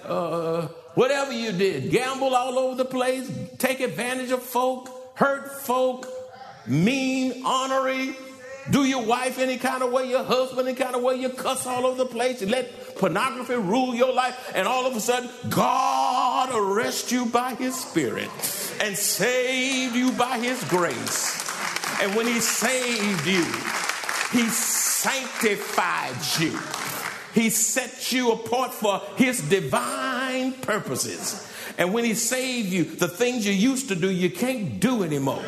uh, 0.04 0.68
whatever 0.96 1.32
you 1.32 1.54
did, 1.54 1.92
gamble 1.92 2.36
all 2.36 2.60
over 2.60 2.76
the 2.76 2.84
place, 2.84 3.32
take 3.58 3.80
advantage 3.80 4.32
of 4.32 4.44
folk, 4.44 4.98
hurt 5.22 5.52
folk, 5.52 6.08
mean, 6.66 7.46
honorary, 7.46 8.16
do 8.72 8.84
your 8.86 9.06
wife 9.06 9.38
any 9.38 9.58
kind 9.58 9.84
of 9.84 9.92
way, 9.92 10.10
your 10.10 10.24
husband 10.24 10.68
any 10.68 10.76
kind 10.76 10.96
of 10.96 11.04
way, 11.04 11.14
you 11.14 11.30
cuss 11.30 11.68
all 11.68 11.86
over 11.86 11.96
the 12.04 12.10
place, 12.10 12.42
you 12.42 12.48
let 12.48 12.96
pornography 12.96 13.54
rule 13.54 13.94
your 13.94 14.12
life, 14.12 14.52
and 14.56 14.68
all 14.68 14.88
of 14.88 14.96
a 14.96 15.00
sudden, 15.00 15.30
God 15.48 16.50
arrests 16.52 17.12
you 17.12 17.28
by 17.28 17.54
his 17.54 17.80
spirit 17.80 18.32
and 18.82 18.98
saved 18.98 19.96
you 19.96 20.12
by 20.14 20.40
his 20.40 20.64
grace. 20.64 21.48
And 22.02 22.16
when 22.16 22.26
he 22.26 22.40
saved 22.40 23.28
you, 23.28 23.46
he 24.32 24.48
sanctified 24.50 26.16
you. 26.40 26.58
He 27.34 27.50
set 27.50 28.12
you 28.12 28.32
apart 28.32 28.74
for 28.74 29.02
his 29.16 29.42
divine 29.42 30.54
purposes. 30.54 31.48
And 31.78 31.94
when 31.94 32.04
he 32.04 32.14
saved 32.14 32.70
you, 32.70 32.84
the 32.84 33.08
things 33.08 33.46
you 33.46 33.54
used 33.54 33.88
to 33.90 33.96
do, 33.96 34.10
you 34.10 34.30
can't 34.30 34.80
do 34.80 35.04
anymore. 35.04 35.44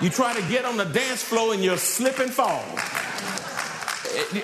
You 0.00 0.10
try 0.10 0.34
to 0.34 0.42
get 0.48 0.64
on 0.64 0.76
the 0.76 0.84
dance 0.84 1.22
floor 1.22 1.54
and 1.54 1.62
you're 1.62 1.76
slipping 1.76 2.28
fall. 2.28 2.64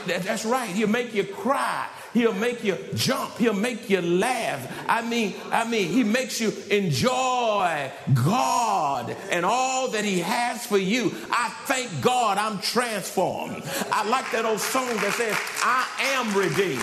That's 0.07 0.45
right. 0.45 0.69
He'll 0.71 0.89
make 0.89 1.15
you 1.15 1.25
cry. 1.25 1.89
He'll 2.15 2.33
make 2.33 2.65
you 2.65 2.77
jump. 2.95 3.37
He'll 3.37 3.53
make 3.53 3.91
you 3.91 4.01
laugh. 4.01 4.67
I 4.89 5.03
mean, 5.03 5.35
I 5.51 5.69
mean, 5.69 5.89
he 5.89 6.05
makes 6.05 6.41
you 6.41 6.53
enjoy 6.71 7.91
God 8.15 9.15
and 9.31 9.45
all 9.45 9.89
that 9.89 10.05
he 10.05 10.21
has 10.21 10.67
for 10.67 10.79
you. 10.79 11.13
I 11.31 11.51
thank 11.67 12.01
God 12.01 12.39
I'm 12.39 12.61
transformed. 12.61 13.63
I 13.93 14.09
like 14.09 14.31
that 14.33 14.45
old 14.45 14.61
song 14.61 14.87
that 14.87 15.15
says, 15.15 15.37
I 15.63 15.87
am 16.17 16.35
redeemed. 16.35 16.81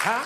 Huh? 0.00 0.24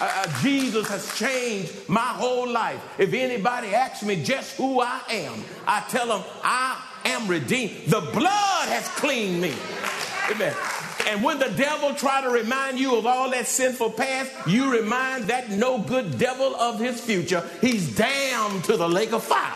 Uh, 0.00 0.10
uh, 0.16 0.42
Jesus 0.42 0.88
has 0.88 1.14
changed 1.16 1.88
my 1.88 2.00
whole 2.00 2.48
life. 2.48 2.80
If 2.98 3.12
anybody 3.12 3.74
asks 3.74 4.02
me 4.02 4.22
just 4.24 4.56
who 4.56 4.80
I 4.80 5.00
am, 5.10 5.44
I 5.66 5.84
tell 5.88 6.08
them 6.08 6.22
I 6.42 6.82
am 7.04 7.28
redeemed. 7.28 7.86
The 7.86 8.00
blood 8.00 8.68
has 8.68 8.88
cleaned 8.88 9.40
me. 9.40 9.54
Amen. 10.30 10.54
And 11.08 11.22
when 11.22 11.38
the 11.38 11.50
devil 11.50 11.94
try 11.94 12.20
to 12.22 12.30
remind 12.30 12.78
you 12.78 12.96
of 12.96 13.06
all 13.06 13.30
that 13.30 13.46
sinful 13.46 13.90
past, 13.90 14.30
you 14.46 14.72
remind 14.72 15.24
that 15.24 15.50
no 15.50 15.78
good 15.78 16.18
devil 16.18 16.54
of 16.56 16.78
his 16.78 17.00
future. 17.00 17.48
He's 17.60 17.94
damned 17.94 18.64
to 18.64 18.76
the 18.76 18.88
lake 18.88 19.12
of 19.12 19.22
fire. 19.22 19.54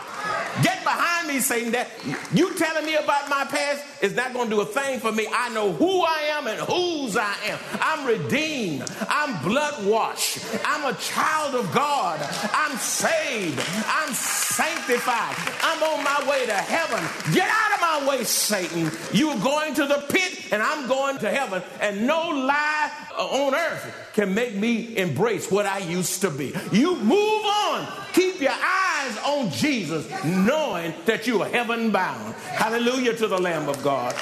Get 0.63 0.83
behind 0.83 1.27
me, 1.27 1.39
Satan. 1.39 1.71
That 1.71 1.87
you 2.33 2.53
telling 2.55 2.85
me 2.85 2.95
about 2.95 3.29
my 3.29 3.45
past 3.45 3.83
is 4.01 4.15
not 4.15 4.33
going 4.33 4.49
to 4.49 4.55
do 4.55 4.61
a 4.61 4.65
thing 4.65 4.99
for 4.99 5.11
me. 5.11 5.27
I 5.31 5.49
know 5.49 5.71
who 5.71 6.01
I 6.01 6.19
am 6.31 6.47
and 6.47 6.59
whose 6.59 7.15
I 7.15 7.35
am. 7.45 7.59
I'm 7.79 8.05
redeemed. 8.05 8.83
I'm 9.07 9.41
blood 9.47 9.85
washed. 9.85 10.39
I'm 10.65 10.85
a 10.85 10.97
child 10.97 11.55
of 11.55 11.71
God. 11.73 12.19
I'm 12.53 12.77
saved. 12.77 13.59
I'm 13.87 14.13
sanctified. 14.57 15.35
I'm 15.61 15.83
on 15.83 16.03
my 16.03 16.27
way 16.27 16.47
to 16.47 16.53
heaven. 16.53 17.03
Get 17.31 17.47
out 17.47 17.73
of 17.75 17.81
my 17.81 18.09
way, 18.09 18.23
Satan. 18.23 18.89
You're 19.13 19.37
going 19.37 19.75
to 19.75 19.85
the 19.85 20.03
pit 20.09 20.51
and 20.51 20.63
I'm 20.63 20.87
going 20.87 21.19
to 21.19 21.29
heaven. 21.29 21.61
And 21.79 22.07
no 22.07 22.29
lie 22.29 22.91
on 23.15 23.53
earth 23.53 24.11
can 24.13 24.33
make 24.33 24.55
me 24.55 24.97
embrace 24.97 25.51
what 25.51 25.67
I 25.67 25.77
used 25.77 26.21
to 26.21 26.31
be. 26.31 26.55
You 26.71 26.95
move 26.95 27.45
on. 27.45 27.87
Keep 28.13 28.41
your 28.41 28.51
eyes 28.51 29.17
on 29.25 29.51
Jesus, 29.51 30.09
knowing 30.25 30.91
that 31.05 31.27
you 31.27 31.43
are 31.43 31.49
heaven 31.49 31.91
bound. 31.91 32.33
Hallelujah 32.35 33.13
to 33.13 33.27
the 33.27 33.37
Lamb 33.37 33.69
of 33.69 33.83
God. 33.83 34.13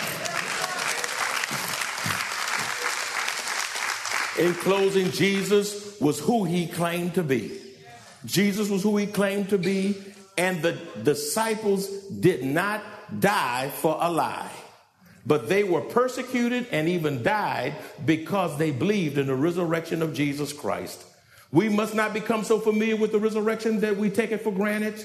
In 4.38 4.54
closing, 4.56 5.12
Jesus 5.12 5.98
was 6.02 6.19
who 6.19 6.43
he 6.43 6.67
claimed 6.67 7.13
to 7.13 7.24
be. 7.24 7.58
Jesus 8.26 8.69
was 8.69 8.84
who 8.84 8.98
he 8.98 9.06
claimed 9.06 9.50
to 9.50 9.58
be, 9.58 9.95
and 10.38 10.62
the 10.62 10.74
disciples 11.04 11.88
did 12.08 12.43
not 12.43 12.84
die 13.19 13.69
for 13.69 13.98
a 14.00 14.12
lie. 14.12 14.52
But 15.26 15.50
they 15.50 15.63
were 15.63 15.82
persecuted 15.82 16.67
and 16.71 16.88
even 16.88 17.24
died 17.24 17.76
because 18.06 18.58
they 18.58 18.71
believed 18.71 19.17
in 19.17 19.28
the 19.28 19.36
resurrection 19.36 20.02
of 20.02 20.13
Jesus 20.13 20.54
Christ. 20.54 21.04
We 21.52 21.69
must 21.69 21.95
not 21.95 22.13
become 22.13 22.43
so 22.43 22.60
familiar 22.60 22.95
with 22.95 23.12
the 23.12 23.19
resurrection 23.19 23.80
that 23.80 23.98
we 23.98 24.10
take 24.10 24.32
it 24.32 24.41
for 24.41 24.52
granted. 24.52 25.04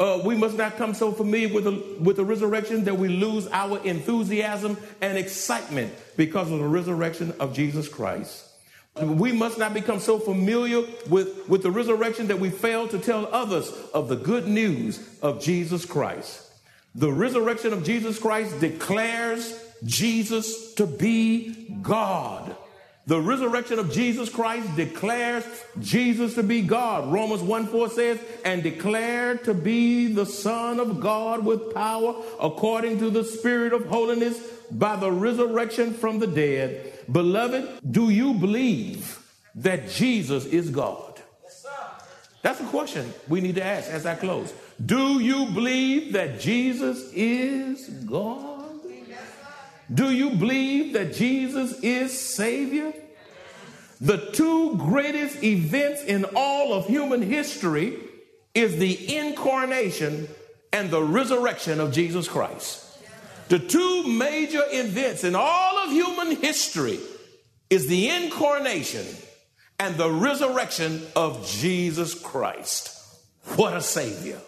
Uh, 0.00 0.22
we 0.24 0.36
must 0.36 0.56
not 0.56 0.76
come 0.76 0.94
so 0.94 1.10
familiar 1.10 1.52
with 1.52 1.64
the, 1.64 1.96
with 2.00 2.16
the 2.16 2.24
resurrection 2.24 2.84
that 2.84 2.96
we 2.96 3.08
lose 3.08 3.48
our 3.48 3.78
enthusiasm 3.84 4.78
and 5.00 5.18
excitement 5.18 5.92
because 6.16 6.50
of 6.50 6.60
the 6.60 6.64
resurrection 6.64 7.34
of 7.40 7.52
Jesus 7.52 7.88
Christ. 7.88 8.47
We 9.00 9.32
must 9.32 9.58
not 9.58 9.74
become 9.74 10.00
so 10.00 10.18
familiar 10.18 10.82
with, 11.08 11.48
with 11.48 11.62
the 11.62 11.70
resurrection 11.70 12.28
that 12.28 12.40
we 12.40 12.50
fail 12.50 12.88
to 12.88 12.98
tell 12.98 13.26
others 13.32 13.70
of 13.94 14.08
the 14.08 14.16
good 14.16 14.46
news 14.46 15.18
of 15.22 15.42
Jesus 15.42 15.84
Christ. 15.84 16.44
The 16.94 17.12
resurrection 17.12 17.72
of 17.72 17.84
Jesus 17.84 18.18
Christ 18.18 18.60
declares 18.60 19.64
Jesus 19.84 20.74
to 20.74 20.86
be 20.86 21.78
God. 21.82 22.56
The 23.06 23.20
resurrection 23.20 23.78
of 23.78 23.90
Jesus 23.90 24.28
Christ 24.28 24.76
declares 24.76 25.44
Jesus 25.80 26.34
to 26.34 26.42
be 26.42 26.60
God. 26.60 27.10
Romans 27.10 27.40
1 27.40 27.68
4 27.68 27.88
says, 27.88 28.20
and 28.44 28.62
declared 28.62 29.44
to 29.44 29.54
be 29.54 30.12
the 30.12 30.26
Son 30.26 30.78
of 30.78 31.00
God 31.00 31.42
with 31.42 31.72
power 31.72 32.16
according 32.38 32.98
to 32.98 33.08
the 33.08 33.24
Spirit 33.24 33.72
of 33.72 33.86
holiness 33.86 34.38
by 34.70 34.96
the 34.96 35.10
resurrection 35.10 35.94
from 35.94 36.18
the 36.18 36.26
dead. 36.26 36.92
Beloved, 37.10 37.80
do 37.90 38.10
you 38.10 38.34
believe 38.34 39.18
that 39.54 39.88
Jesus 39.88 40.44
is 40.44 40.70
God? 40.70 41.20
That's 42.42 42.60
a 42.60 42.64
question 42.64 43.12
we 43.26 43.40
need 43.40 43.56
to 43.56 43.64
ask 43.64 43.90
as 43.90 44.06
I 44.06 44.14
close. 44.14 44.52
Do 44.84 45.18
you 45.18 45.46
believe 45.46 46.12
that 46.12 46.38
Jesus 46.38 47.10
is 47.12 47.88
God? 47.88 48.64
Do 49.92 50.10
you 50.12 50.30
believe 50.30 50.92
that 50.92 51.14
Jesus 51.14 51.80
is 51.80 52.18
Savior? 52.18 52.92
The 54.00 54.30
two 54.32 54.76
greatest 54.76 55.42
events 55.42 56.04
in 56.04 56.24
all 56.36 56.74
of 56.74 56.86
human 56.86 57.22
history 57.22 57.98
is 58.54 58.76
the 58.76 59.16
incarnation 59.16 60.28
and 60.72 60.90
the 60.90 61.02
resurrection 61.02 61.80
of 61.80 61.92
Jesus 61.92 62.28
Christ. 62.28 62.84
The 63.48 63.58
two 63.58 64.04
major 64.06 64.62
events 64.70 65.24
in 65.24 65.34
all 65.34 65.78
of 65.78 65.90
human 65.90 66.36
history 66.36 67.00
is 67.70 67.86
the 67.86 68.08
incarnation 68.10 69.06
and 69.78 69.96
the 69.96 70.10
resurrection 70.10 71.02
of 71.16 71.46
Jesus 71.46 72.14
Christ. 72.14 72.94
What 73.56 73.74
a 73.74 73.80
savior. 73.80 74.40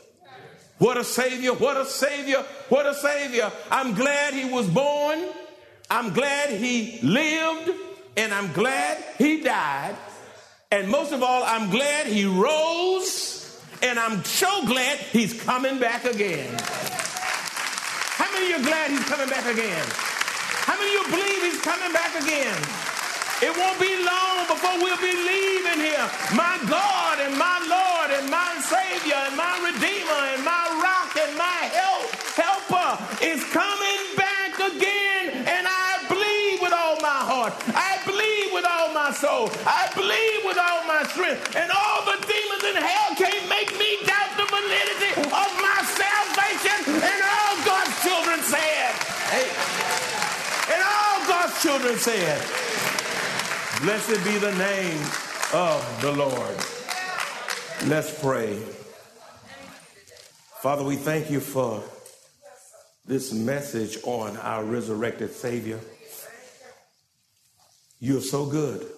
What 0.79 0.97
a 0.97 1.05
savior, 1.05 1.53
what 1.53 1.77
a 1.77 1.85
savior, 1.85 2.43
what 2.71 2.87
a 2.87 2.95
savior. 2.95 3.53
I'm 3.71 3.95
glad 3.95 4.33
he 4.33 4.47
was 4.47 4.67
born. 4.67 5.19
I'm 5.91 6.15
glad 6.15 6.51
he 6.51 7.01
lived. 7.03 7.71
And 8.17 8.33
I'm 8.33 8.53
glad 8.53 9.03
he 9.19 9.43
died. 9.43 9.97
And 10.73 10.89
most 10.89 11.13
of 11.13 11.23
all, 11.23 11.43
I'm 11.45 11.71
glad 11.71 12.07
he 12.07 12.25
rose. 12.25 13.61
And 13.83 13.99
I'm 13.99 14.25
so 14.25 14.67
glad 14.67 14.99
he's 14.99 15.43
coming 15.43 15.79
back 15.79 16.05
again. 16.05 16.59
How 18.21 18.29
many 18.37 18.53
of 18.53 18.61
you 18.61 18.61
are 18.61 18.69
glad 18.69 18.93
he's 18.93 19.09
coming 19.09 19.33
back 19.33 19.49
again? 19.49 19.81
How 20.69 20.77
many 20.77 20.93
of 20.93 21.09
you 21.09 21.17
believe 21.17 21.41
he's 21.41 21.63
coming 21.65 21.89
back 21.89 22.13
again? 22.21 22.53
It 23.41 23.49
won't 23.57 23.81
be 23.81 23.97
long 24.05 24.45
before 24.45 24.77
we'll 24.77 25.01
be 25.01 25.17
leaving 25.17 25.81
here. 25.81 26.05
My 26.37 26.61
God 26.69 27.17
and 27.25 27.33
my 27.41 27.57
Lord 27.65 28.13
and 28.13 28.29
my 28.29 28.61
Savior 28.61 29.17
and 29.25 29.41
my 29.41 29.57
Redeemer 29.65 30.21
and 30.37 30.45
my 30.45 30.65
rock 30.85 31.17
and 31.17 31.33
my 31.41 31.61
help, 31.73 32.13
helper 32.37 33.01
is 33.25 33.41
coming 33.57 34.05
back 34.21 34.53
again. 34.69 35.49
And 35.49 35.65
I 35.65 36.05
believe 36.05 36.61
with 36.61 36.77
all 36.77 37.01
my 37.01 37.25
heart. 37.25 37.57
I 37.73 38.05
believe 38.05 38.53
with 38.53 38.69
all 38.69 38.93
my 38.93 39.17
soul. 39.17 39.49
I 39.65 39.89
believe 39.97 40.45
with 40.45 40.61
all 40.61 40.85
my 40.85 41.09
strength. 41.09 41.57
And 41.57 41.73
all 41.73 41.90
Children 51.63 51.97
said, 51.99 52.41
Blessed 53.83 54.25
be 54.25 54.39
the 54.39 54.55
name 54.57 55.03
of 55.53 55.99
the 56.01 56.11
Lord. 56.11 56.57
Let's 57.87 58.19
pray. 58.19 58.57
Father, 60.63 60.83
we 60.85 60.97
thank 60.97 61.31
you 61.31 61.39
for 61.39 61.83
this 63.05 63.35
message 63.35 63.99
on 64.05 64.39
our 64.39 64.65
resurrected 64.65 65.33
Savior. 65.33 65.79
You're 67.99 68.23
so 68.23 68.47
good. 68.47 68.91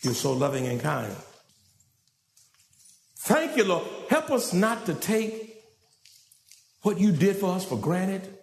You're 0.00 0.14
so 0.14 0.32
loving 0.32 0.66
and 0.66 0.80
kind. 0.80 1.14
Thank 3.18 3.56
you, 3.56 3.62
Lord. 3.62 3.86
Help 4.08 4.32
us 4.32 4.52
not 4.52 4.86
to 4.86 4.94
take 4.94 5.62
what 6.82 6.98
you 6.98 7.12
did 7.12 7.36
for 7.36 7.54
us 7.54 7.64
for 7.64 7.78
granted. 7.78 8.39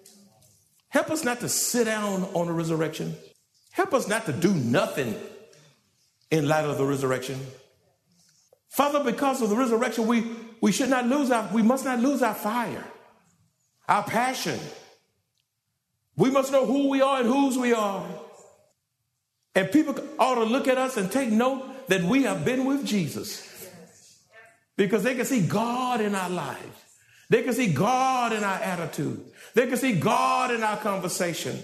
Help 0.89 1.09
us 1.11 1.23
not 1.23 1.39
to 1.41 1.49
sit 1.49 1.85
down 1.85 2.23
on 2.33 2.47
the 2.47 2.53
resurrection. 2.53 3.15
Help 3.71 3.93
us 3.93 4.07
not 4.07 4.25
to 4.25 4.33
do 4.33 4.53
nothing 4.53 5.15
in 6.31 6.47
light 6.47 6.65
of 6.65 6.77
the 6.77 6.85
resurrection. 6.85 7.39
Father, 8.69 9.03
because 9.03 9.41
of 9.41 9.49
the 9.49 9.55
resurrection, 9.55 10.07
we, 10.07 10.25
we 10.61 10.71
should 10.71 10.89
not 10.89 11.05
lose 11.05 11.31
our, 11.31 11.49
we 11.53 11.61
must 11.61 11.85
not 11.85 11.99
lose 11.99 12.21
our 12.21 12.33
fire, 12.33 12.83
our 13.87 14.03
passion. 14.03 14.59
We 16.15 16.31
must 16.31 16.51
know 16.51 16.65
who 16.65 16.89
we 16.89 17.01
are 17.01 17.19
and 17.19 17.27
whose 17.27 17.57
we 17.57 17.73
are. 17.73 18.05
And 19.55 19.71
people 19.71 19.95
ought 20.19 20.35
to 20.35 20.43
look 20.43 20.67
at 20.67 20.77
us 20.77 20.97
and 20.97 21.11
take 21.11 21.29
note 21.29 21.87
that 21.87 22.03
we 22.03 22.23
have 22.23 22.43
been 22.45 22.65
with 22.65 22.85
Jesus. 22.85 23.43
Because 24.75 25.03
they 25.03 25.15
can 25.15 25.25
see 25.25 25.41
God 25.41 26.01
in 26.01 26.13
our 26.13 26.29
lives. 26.29 26.83
They 27.29 27.41
can 27.41 27.53
see 27.53 27.73
God 27.73 28.33
in 28.33 28.43
our 28.43 28.59
attitude. 28.59 29.23
They 29.57 29.65
can 29.65 29.77
see 29.77 29.93
God 29.93 30.51
in 30.51 30.61
our 30.61 30.77
conversation. 30.77 31.57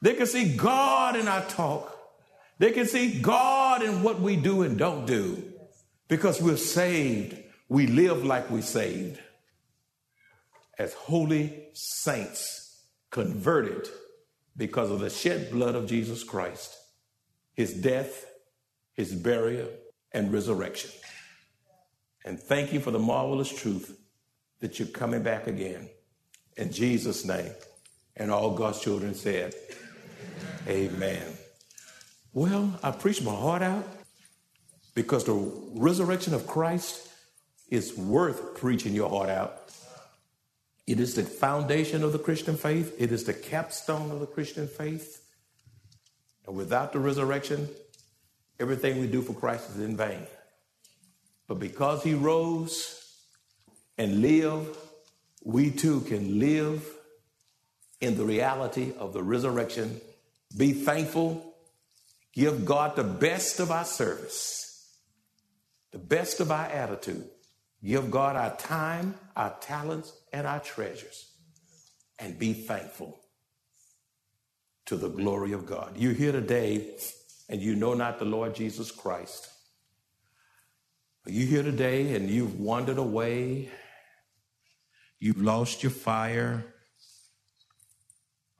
They 0.00 0.14
can 0.14 0.26
see 0.26 0.56
God 0.56 1.16
in 1.16 1.28
our 1.28 1.44
talk. 1.44 1.94
They 2.58 2.72
can 2.72 2.86
see 2.86 3.20
God 3.20 3.82
in 3.82 4.02
what 4.02 4.20
we 4.20 4.36
do 4.36 4.62
and 4.62 4.78
don't 4.78 5.04
do. 5.04 5.52
Because 6.08 6.40
we're 6.40 6.56
saved. 6.56 7.36
We 7.68 7.88
live 7.88 8.24
like 8.24 8.48
we're 8.48 8.62
saved. 8.62 9.20
As 10.78 10.94
holy 10.94 11.68
saints 11.74 12.86
converted 13.10 13.86
because 14.56 14.90
of 14.90 15.00
the 15.00 15.10
shed 15.10 15.50
blood 15.50 15.74
of 15.74 15.86
Jesus 15.86 16.24
Christ 16.24 16.74
his 17.52 17.74
death, 17.74 18.24
his 18.94 19.14
burial, 19.14 19.68
and 20.10 20.32
resurrection. 20.32 20.90
And 22.24 22.40
thank 22.40 22.72
you 22.72 22.80
for 22.80 22.92
the 22.92 22.98
marvelous 22.98 23.50
truth 23.50 23.94
that 24.60 24.78
you're 24.78 24.88
coming 24.88 25.22
back 25.22 25.46
again. 25.46 25.90
In 26.56 26.72
Jesus' 26.72 27.24
name. 27.24 27.52
And 28.16 28.30
all 28.30 28.52
God's 28.52 28.80
children 28.80 29.14
said, 29.14 29.54
Amen. 30.66 31.22
Well, 32.32 32.78
I 32.82 32.90
preached 32.90 33.22
my 33.22 33.34
heart 33.34 33.62
out 33.62 33.86
because 34.94 35.24
the 35.24 35.52
resurrection 35.74 36.34
of 36.34 36.46
Christ 36.46 37.08
is 37.68 37.96
worth 37.96 38.56
preaching 38.56 38.94
your 38.94 39.10
heart 39.10 39.28
out. 39.28 39.62
It 40.86 41.00
is 41.00 41.14
the 41.14 41.22
foundation 41.22 42.02
of 42.02 42.12
the 42.12 42.18
Christian 42.18 42.56
faith, 42.56 42.94
it 42.98 43.12
is 43.12 43.24
the 43.24 43.34
capstone 43.34 44.10
of 44.10 44.20
the 44.20 44.26
Christian 44.26 44.68
faith. 44.68 45.22
And 46.46 46.56
without 46.56 46.92
the 46.92 47.00
resurrection, 47.00 47.68
everything 48.60 49.00
we 49.00 49.08
do 49.08 49.20
for 49.20 49.34
Christ 49.34 49.70
is 49.70 49.80
in 49.80 49.96
vain. 49.96 50.26
But 51.48 51.58
because 51.58 52.02
he 52.02 52.14
rose 52.14 53.02
and 53.98 54.20
lived, 54.20 54.76
we 55.44 55.70
too 55.70 56.00
can 56.02 56.38
live 56.38 56.86
in 58.00 58.16
the 58.16 58.24
reality 58.24 58.92
of 58.98 59.12
the 59.12 59.22
resurrection. 59.22 60.00
Be 60.56 60.72
thankful. 60.72 61.54
Give 62.32 62.64
God 62.64 62.96
the 62.96 63.04
best 63.04 63.60
of 63.60 63.70
our 63.70 63.84
service, 63.84 64.94
the 65.92 65.98
best 65.98 66.40
of 66.40 66.50
our 66.50 66.66
attitude. 66.66 67.28
Give 67.82 68.10
God 68.10 68.36
our 68.36 68.54
time, 68.56 69.14
our 69.36 69.54
talents, 69.60 70.12
and 70.32 70.46
our 70.46 70.60
treasures. 70.60 71.32
And 72.18 72.38
be 72.38 72.52
thankful 72.52 73.18
to 74.86 74.96
the 74.96 75.08
glory 75.08 75.52
of 75.52 75.66
God. 75.66 75.96
You're 75.96 76.14
here 76.14 76.32
today 76.32 76.96
and 77.48 77.60
you 77.60 77.76
know 77.76 77.94
not 77.94 78.18
the 78.18 78.24
Lord 78.24 78.54
Jesus 78.54 78.90
Christ. 78.90 79.48
You're 81.26 81.48
here 81.48 81.62
today 81.62 82.14
and 82.14 82.30
you've 82.30 82.58
wandered 82.60 82.98
away. 82.98 83.70
You've 85.18 85.40
lost 85.40 85.82
your 85.82 85.90
fire, 85.90 86.64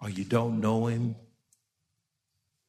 or 0.01 0.11
you 0.11 0.25
don't 0.25 0.61
know 0.61 0.87
Him, 0.87 1.17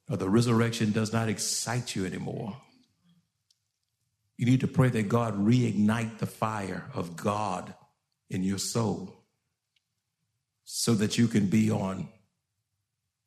or 0.10 0.18
the 0.18 0.30
resurrection 0.30 0.92
does 0.92 1.14
not 1.14 1.30
excite 1.30 1.96
you 1.96 2.06
anymore. 2.06 2.58
You 4.38 4.46
need 4.46 4.62
to 4.62 4.68
pray 4.68 4.90
that 4.90 5.10
God 5.10 5.36
reignite 5.38 6.20
the 6.20 6.28
fire 6.28 6.90
of 6.94 7.16
God 7.16 7.74
in 8.30 8.44
your 8.44 8.60
soul 8.60 9.24
so 10.64 10.94
that 10.94 11.18
you 11.18 11.28
can 11.28 11.48
be 11.48 11.72
on 11.72 12.10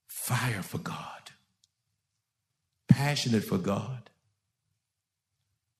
fire 0.06 0.62
for 0.62 0.78
God, 0.78 1.30
passionate 2.88 3.44
for 3.44 3.58
God. 3.58 4.10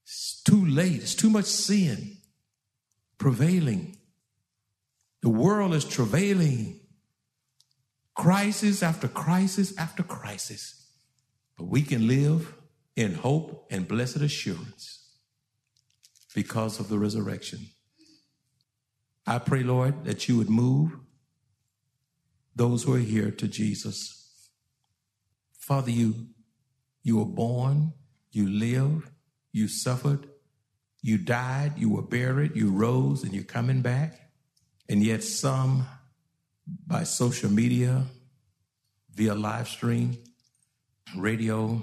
It's 0.05 0.43
too 0.43 0.64
late, 0.66 0.97
it's 0.97 1.14
too 1.14 1.31
much 1.31 1.45
sin 1.45 2.16
prevailing. 3.19 3.97
The 5.22 5.28
world 5.28 5.74
is 5.74 5.85
travailing, 5.85 6.80
crisis 8.14 8.83
after 8.83 9.09
crisis 9.09 9.76
after 9.76 10.02
crisis. 10.02 10.88
But 11.56 11.66
we 11.66 11.83
can 11.83 12.06
live 12.06 12.54
in 12.96 13.14
hope 13.14 13.66
and 13.70 13.87
blessed 13.87 14.16
assurance 14.16 15.14
because 16.35 16.80
of 16.80 16.88
the 16.88 16.98
resurrection. 16.98 17.66
I 19.26 19.38
pray, 19.38 19.62
Lord, 19.62 20.04
that 20.04 20.28
you 20.28 20.38
would 20.38 20.50
move 20.50 20.92
those 22.56 22.83
who 22.83 22.94
are 22.94 22.98
here 22.98 23.30
to 23.30 23.46
Jesus. 23.46 24.50
Father, 25.59 25.90
you, 25.90 26.26
you 27.02 27.18
were 27.18 27.24
born, 27.24 27.92
you 28.33 28.48
lived, 28.48 29.11
you 29.52 29.68
suffered, 29.68 30.28
you 31.02 31.18
died, 31.18 31.74
you 31.76 31.90
were 31.90 32.02
buried, 32.02 32.56
you 32.56 32.70
rose, 32.70 33.22
and 33.22 33.33
you're 33.33 33.44
coming 33.44 33.83
back. 33.83 34.30
And 34.90 35.05
yet, 35.05 35.22
some 35.22 35.87
by 36.85 37.05
social 37.05 37.48
media, 37.48 38.07
via 39.14 39.37
live 39.37 39.68
stream, 39.68 40.18
radio, 41.16 41.81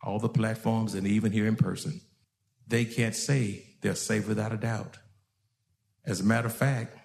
all 0.00 0.20
the 0.20 0.28
platforms, 0.28 0.94
and 0.94 1.04
even 1.04 1.32
here 1.32 1.48
in 1.48 1.56
person, 1.56 2.00
they 2.64 2.84
can't 2.84 3.16
say 3.16 3.64
they're 3.80 3.96
saved 3.96 4.28
without 4.28 4.52
a 4.52 4.56
doubt. 4.56 4.98
As 6.04 6.20
a 6.20 6.24
matter 6.24 6.46
of 6.46 6.54
fact, 6.54 6.96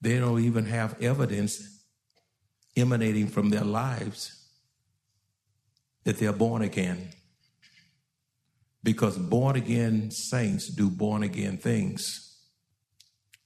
they 0.00 0.20
don't 0.20 0.44
even 0.44 0.66
have 0.66 1.02
evidence 1.02 1.82
emanating 2.76 3.26
from 3.26 3.50
their 3.50 3.64
lives 3.64 4.46
that 6.04 6.16
they're 6.18 6.32
born 6.32 6.62
again. 6.62 7.08
Because 8.84 9.18
born 9.18 9.56
again 9.56 10.12
saints 10.12 10.68
do 10.68 10.88
born 10.88 11.24
again 11.24 11.56
things. 11.56 12.29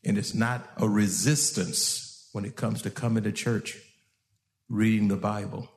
And 0.04 0.18
it's 0.18 0.34
not 0.34 0.68
a 0.76 0.88
resistance 0.88 2.28
when 2.32 2.44
it 2.44 2.56
comes 2.56 2.82
to 2.82 2.90
coming 2.90 3.24
to 3.24 3.32
church, 3.32 3.78
reading 4.68 5.08
the 5.08 5.16
Bible, 5.16 5.70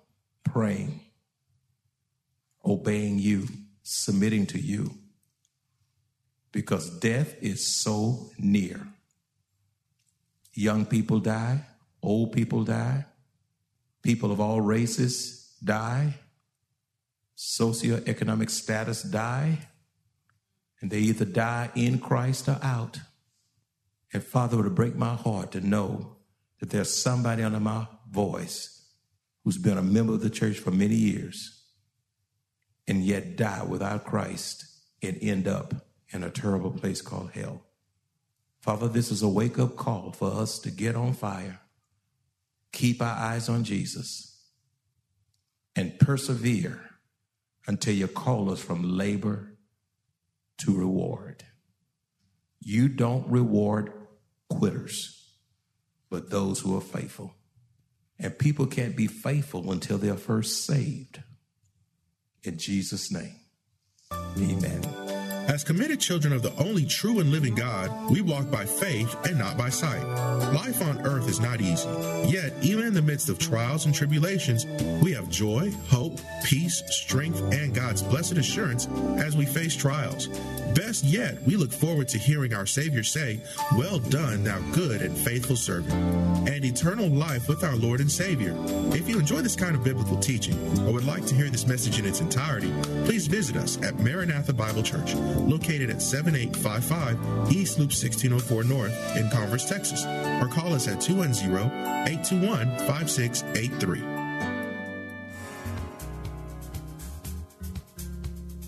praying, 0.43 1.01
obeying 2.65 3.19
you, 3.19 3.47
submitting 3.83 4.45
to 4.47 4.59
you. 4.59 4.91
Because 6.51 6.89
death 6.99 7.35
is 7.41 7.65
so 7.65 8.31
near. 8.37 8.87
Young 10.53 10.85
people 10.85 11.19
die, 11.19 11.61
old 12.01 12.31
people 12.31 12.63
die, 12.63 13.05
People 14.07 14.31
of 14.31 14.39
all 14.39 14.61
races 14.61 15.53
die, 15.61 16.15
socioeconomic 17.35 18.49
status 18.49 19.03
die, 19.03 19.67
and 20.79 20.89
they 20.89 20.99
either 20.99 21.25
die 21.25 21.69
in 21.75 21.99
Christ 21.99 22.47
or 22.47 22.57
out. 22.63 22.99
And 24.13 24.23
Father, 24.23 24.59
it 24.59 24.63
would 24.63 24.75
break 24.75 24.95
my 24.95 25.15
heart 25.15 25.51
to 25.51 25.61
know 25.61 26.17
that 26.59 26.69
there's 26.69 26.93
somebody 26.93 27.43
under 27.43 27.59
my 27.59 27.87
voice 28.09 28.85
who's 29.43 29.57
been 29.57 29.77
a 29.77 29.83
member 29.83 30.13
of 30.13 30.21
the 30.21 30.29
church 30.29 30.59
for 30.59 30.71
many 30.71 30.95
years 30.95 31.63
and 32.87 33.03
yet 33.03 33.35
die 33.35 33.63
without 33.63 34.05
Christ 34.05 34.65
and 35.01 35.17
end 35.21 35.47
up 35.47 35.73
in 36.09 36.23
a 36.23 36.29
terrible 36.29 36.71
place 36.71 37.01
called 37.01 37.31
hell. 37.31 37.65
Father, 38.61 38.87
this 38.87 39.11
is 39.11 39.21
a 39.21 39.27
wake 39.27 39.59
up 39.59 39.75
call 39.75 40.11
for 40.11 40.31
us 40.31 40.59
to 40.59 40.71
get 40.71 40.95
on 40.95 41.13
fire, 41.13 41.59
keep 42.71 43.01
our 43.01 43.15
eyes 43.15 43.49
on 43.49 43.63
Jesus, 43.63 44.45
and 45.75 45.99
persevere 45.99 46.81
until 47.67 47.93
you 47.93 48.07
call 48.07 48.49
us 48.51 48.61
from 48.61 48.97
labor 48.97 49.57
to 50.57 50.75
reward. 50.75 51.43
You 52.59 52.87
don't 52.87 53.29
reward 53.29 53.93
quitters, 54.49 55.33
but 56.09 56.29
those 56.29 56.59
who 56.59 56.75
are 56.77 56.81
faithful. 56.81 57.33
And 58.19 58.37
people 58.37 58.65
can't 58.65 58.95
be 58.95 59.07
faithful 59.07 59.71
until 59.71 59.97
they're 59.97 60.15
first 60.15 60.65
saved. 60.65 61.21
In 62.43 62.57
Jesus' 62.57 63.11
name, 63.11 63.35
amen. 64.11 65.16
As 65.47 65.63
committed 65.63 66.01
children 66.01 66.33
of 66.33 66.41
the 66.41 66.53
only 66.61 66.85
true 66.85 67.19
and 67.19 67.31
living 67.31 67.55
God, 67.55 68.11
we 68.11 68.19
walk 68.19 68.51
by 68.51 68.65
faith 68.65 69.15
and 69.25 69.37
not 69.37 69.57
by 69.57 69.69
sight. 69.69 70.03
Life 70.53 70.81
on 70.81 70.99
earth 71.07 71.29
is 71.29 71.39
not 71.39 71.61
easy. 71.61 71.87
Yet, 72.27 72.51
even 72.61 72.85
in 72.85 72.93
the 72.93 73.01
midst 73.01 73.29
of 73.29 73.39
trials 73.39 73.85
and 73.85 73.95
tribulations, 73.95 74.65
we 75.01 75.13
have 75.13 75.29
joy, 75.29 75.71
hope, 75.87 76.19
peace, 76.43 76.83
strength, 76.87 77.41
and 77.53 77.73
God's 77.73 78.03
blessed 78.03 78.33
assurance 78.33 78.87
as 79.17 79.37
we 79.37 79.45
face 79.45 79.73
trials. 79.73 80.27
Best 80.75 81.05
yet, 81.05 81.41
we 81.43 81.55
look 81.55 81.71
forward 81.71 82.07
to 82.09 82.17
hearing 82.17 82.53
our 82.53 82.65
Savior 82.65 83.01
say, 83.01 83.39
Well 83.75 83.99
done, 83.99 84.43
thou 84.43 84.59
good 84.73 85.01
and 85.01 85.17
faithful 85.17 85.55
servant, 85.55 85.93
and 86.47 86.63
eternal 86.63 87.09
life 87.09 87.47
with 87.47 87.63
our 87.63 87.75
Lord 87.75 87.99
and 87.99 88.11
Savior. 88.11 88.53
If 88.93 89.09
you 89.09 89.17
enjoy 89.17 89.41
this 89.41 89.55
kind 89.55 89.75
of 89.75 89.83
biblical 89.83 90.17
teaching 90.17 90.55
or 90.85 90.93
would 90.93 91.05
like 91.05 91.25
to 91.27 91.35
hear 91.35 91.49
this 91.49 91.65
message 91.65 91.97
in 91.97 92.05
its 92.05 92.21
entirety, 92.21 92.71
please 93.05 93.27
visit 93.27 93.55
us 93.55 93.81
at 93.81 93.97
Maranatha 93.99 94.53
Bible 94.53 94.83
Church, 94.83 95.15
located 95.39 95.89
at 95.89 96.01
7855 96.01 97.51
East 97.51 97.79
Loop 97.79 97.89
1604 97.89 98.63
North 98.63 99.17
in 99.17 99.29
Converse, 99.29 99.67
Texas, 99.67 100.05
or 100.41 100.47
call 100.47 100.73
us 100.73 100.87
at 100.87 101.01
210 101.01 101.71
821 102.07 102.77
5683. 102.87 104.17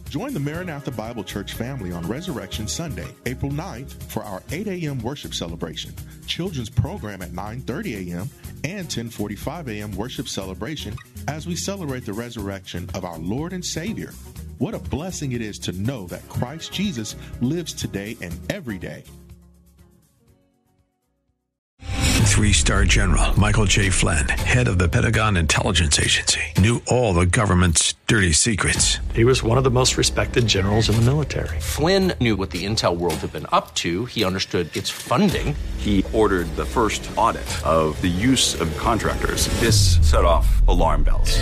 Join 0.10 0.34
the 0.34 0.40
Maranatha 0.40 0.90
Bible 0.90 1.24
Church 1.24 1.54
family 1.54 1.92
on 1.92 2.08
Resurrection 2.08 2.68
Sunday, 2.68 3.06
April 3.28 3.52
9th 3.52 4.02
for 4.12 4.24
our 4.24 4.42
8 4.52 4.68
a.m. 4.68 4.98
worship 5.04 5.36
celebration, 5.36 5.94
children's 6.26 6.70
program 6.70 7.22
at 7.22 7.30
9:30 7.30 8.10
a.m. 8.10 8.30
and 8.64 8.88
10:45 8.88 9.68
a.m. 9.68 9.92
worship 9.96 10.28
celebration 10.28 10.96
as 11.28 11.46
we 11.46 11.56
celebrate 11.56 12.08
the 12.08 12.14
resurrection 12.14 12.90
of 12.96 13.06
our 13.06 13.20
Lord 13.20 13.54
and 13.54 13.64
Savior. 13.64 14.12
What 14.60 14.76
a 14.76 14.80
blessing 14.80 15.32
it 15.32 15.42
is 15.42 15.58
to 15.60 15.72
know 15.72 16.06
that 16.08 16.28
Christ 16.30 16.72
Jesus 16.72 17.16
lives 17.42 17.74
today 17.74 18.16
and 18.22 18.38
every 18.52 18.78
day 18.78 19.04
Three 22.40 22.54
star 22.54 22.86
general 22.86 23.38
Michael 23.38 23.66
J. 23.66 23.90
Flynn, 23.90 24.30
head 24.30 24.70
of 24.70 24.80
the 24.80 24.88
Pentagon 24.88 25.36
Intelligence 25.36 26.00
Agency, 26.00 26.40
knew 26.58 26.82
all 26.88 27.14
the 27.14 27.26
government's 27.26 27.96
dirty 28.08 28.32
secrets. 28.32 29.00
He 29.14 29.26
was 29.26 29.44
one 29.44 29.58
of 29.58 29.66
the 29.66 29.72
most 29.72 29.98
respected 29.98 30.48
generals 30.48 30.88
in 30.88 30.96
the 30.96 31.02
military. 31.02 31.60
Flynn 31.60 32.14
knew 32.22 32.38
what 32.38 32.52
the 32.52 32.66
intel 32.66 32.96
world 32.96 33.16
had 33.16 33.34
been 33.34 33.48
up 33.52 33.76
to, 33.76 34.06
he 34.06 34.24
understood 34.24 34.74
its 34.74 34.90
funding. 34.90 35.54
He 35.80 36.06
ordered 36.14 36.48
the 36.56 36.64
first 36.64 37.10
audit 37.18 37.50
of 37.66 38.00
the 38.00 38.08
use 38.08 38.56
of 38.62 38.72
contractors. 38.78 39.48
This 39.60 39.98
set 40.10 40.24
off 40.24 40.66
alarm 40.70 41.04
bells. 41.04 41.42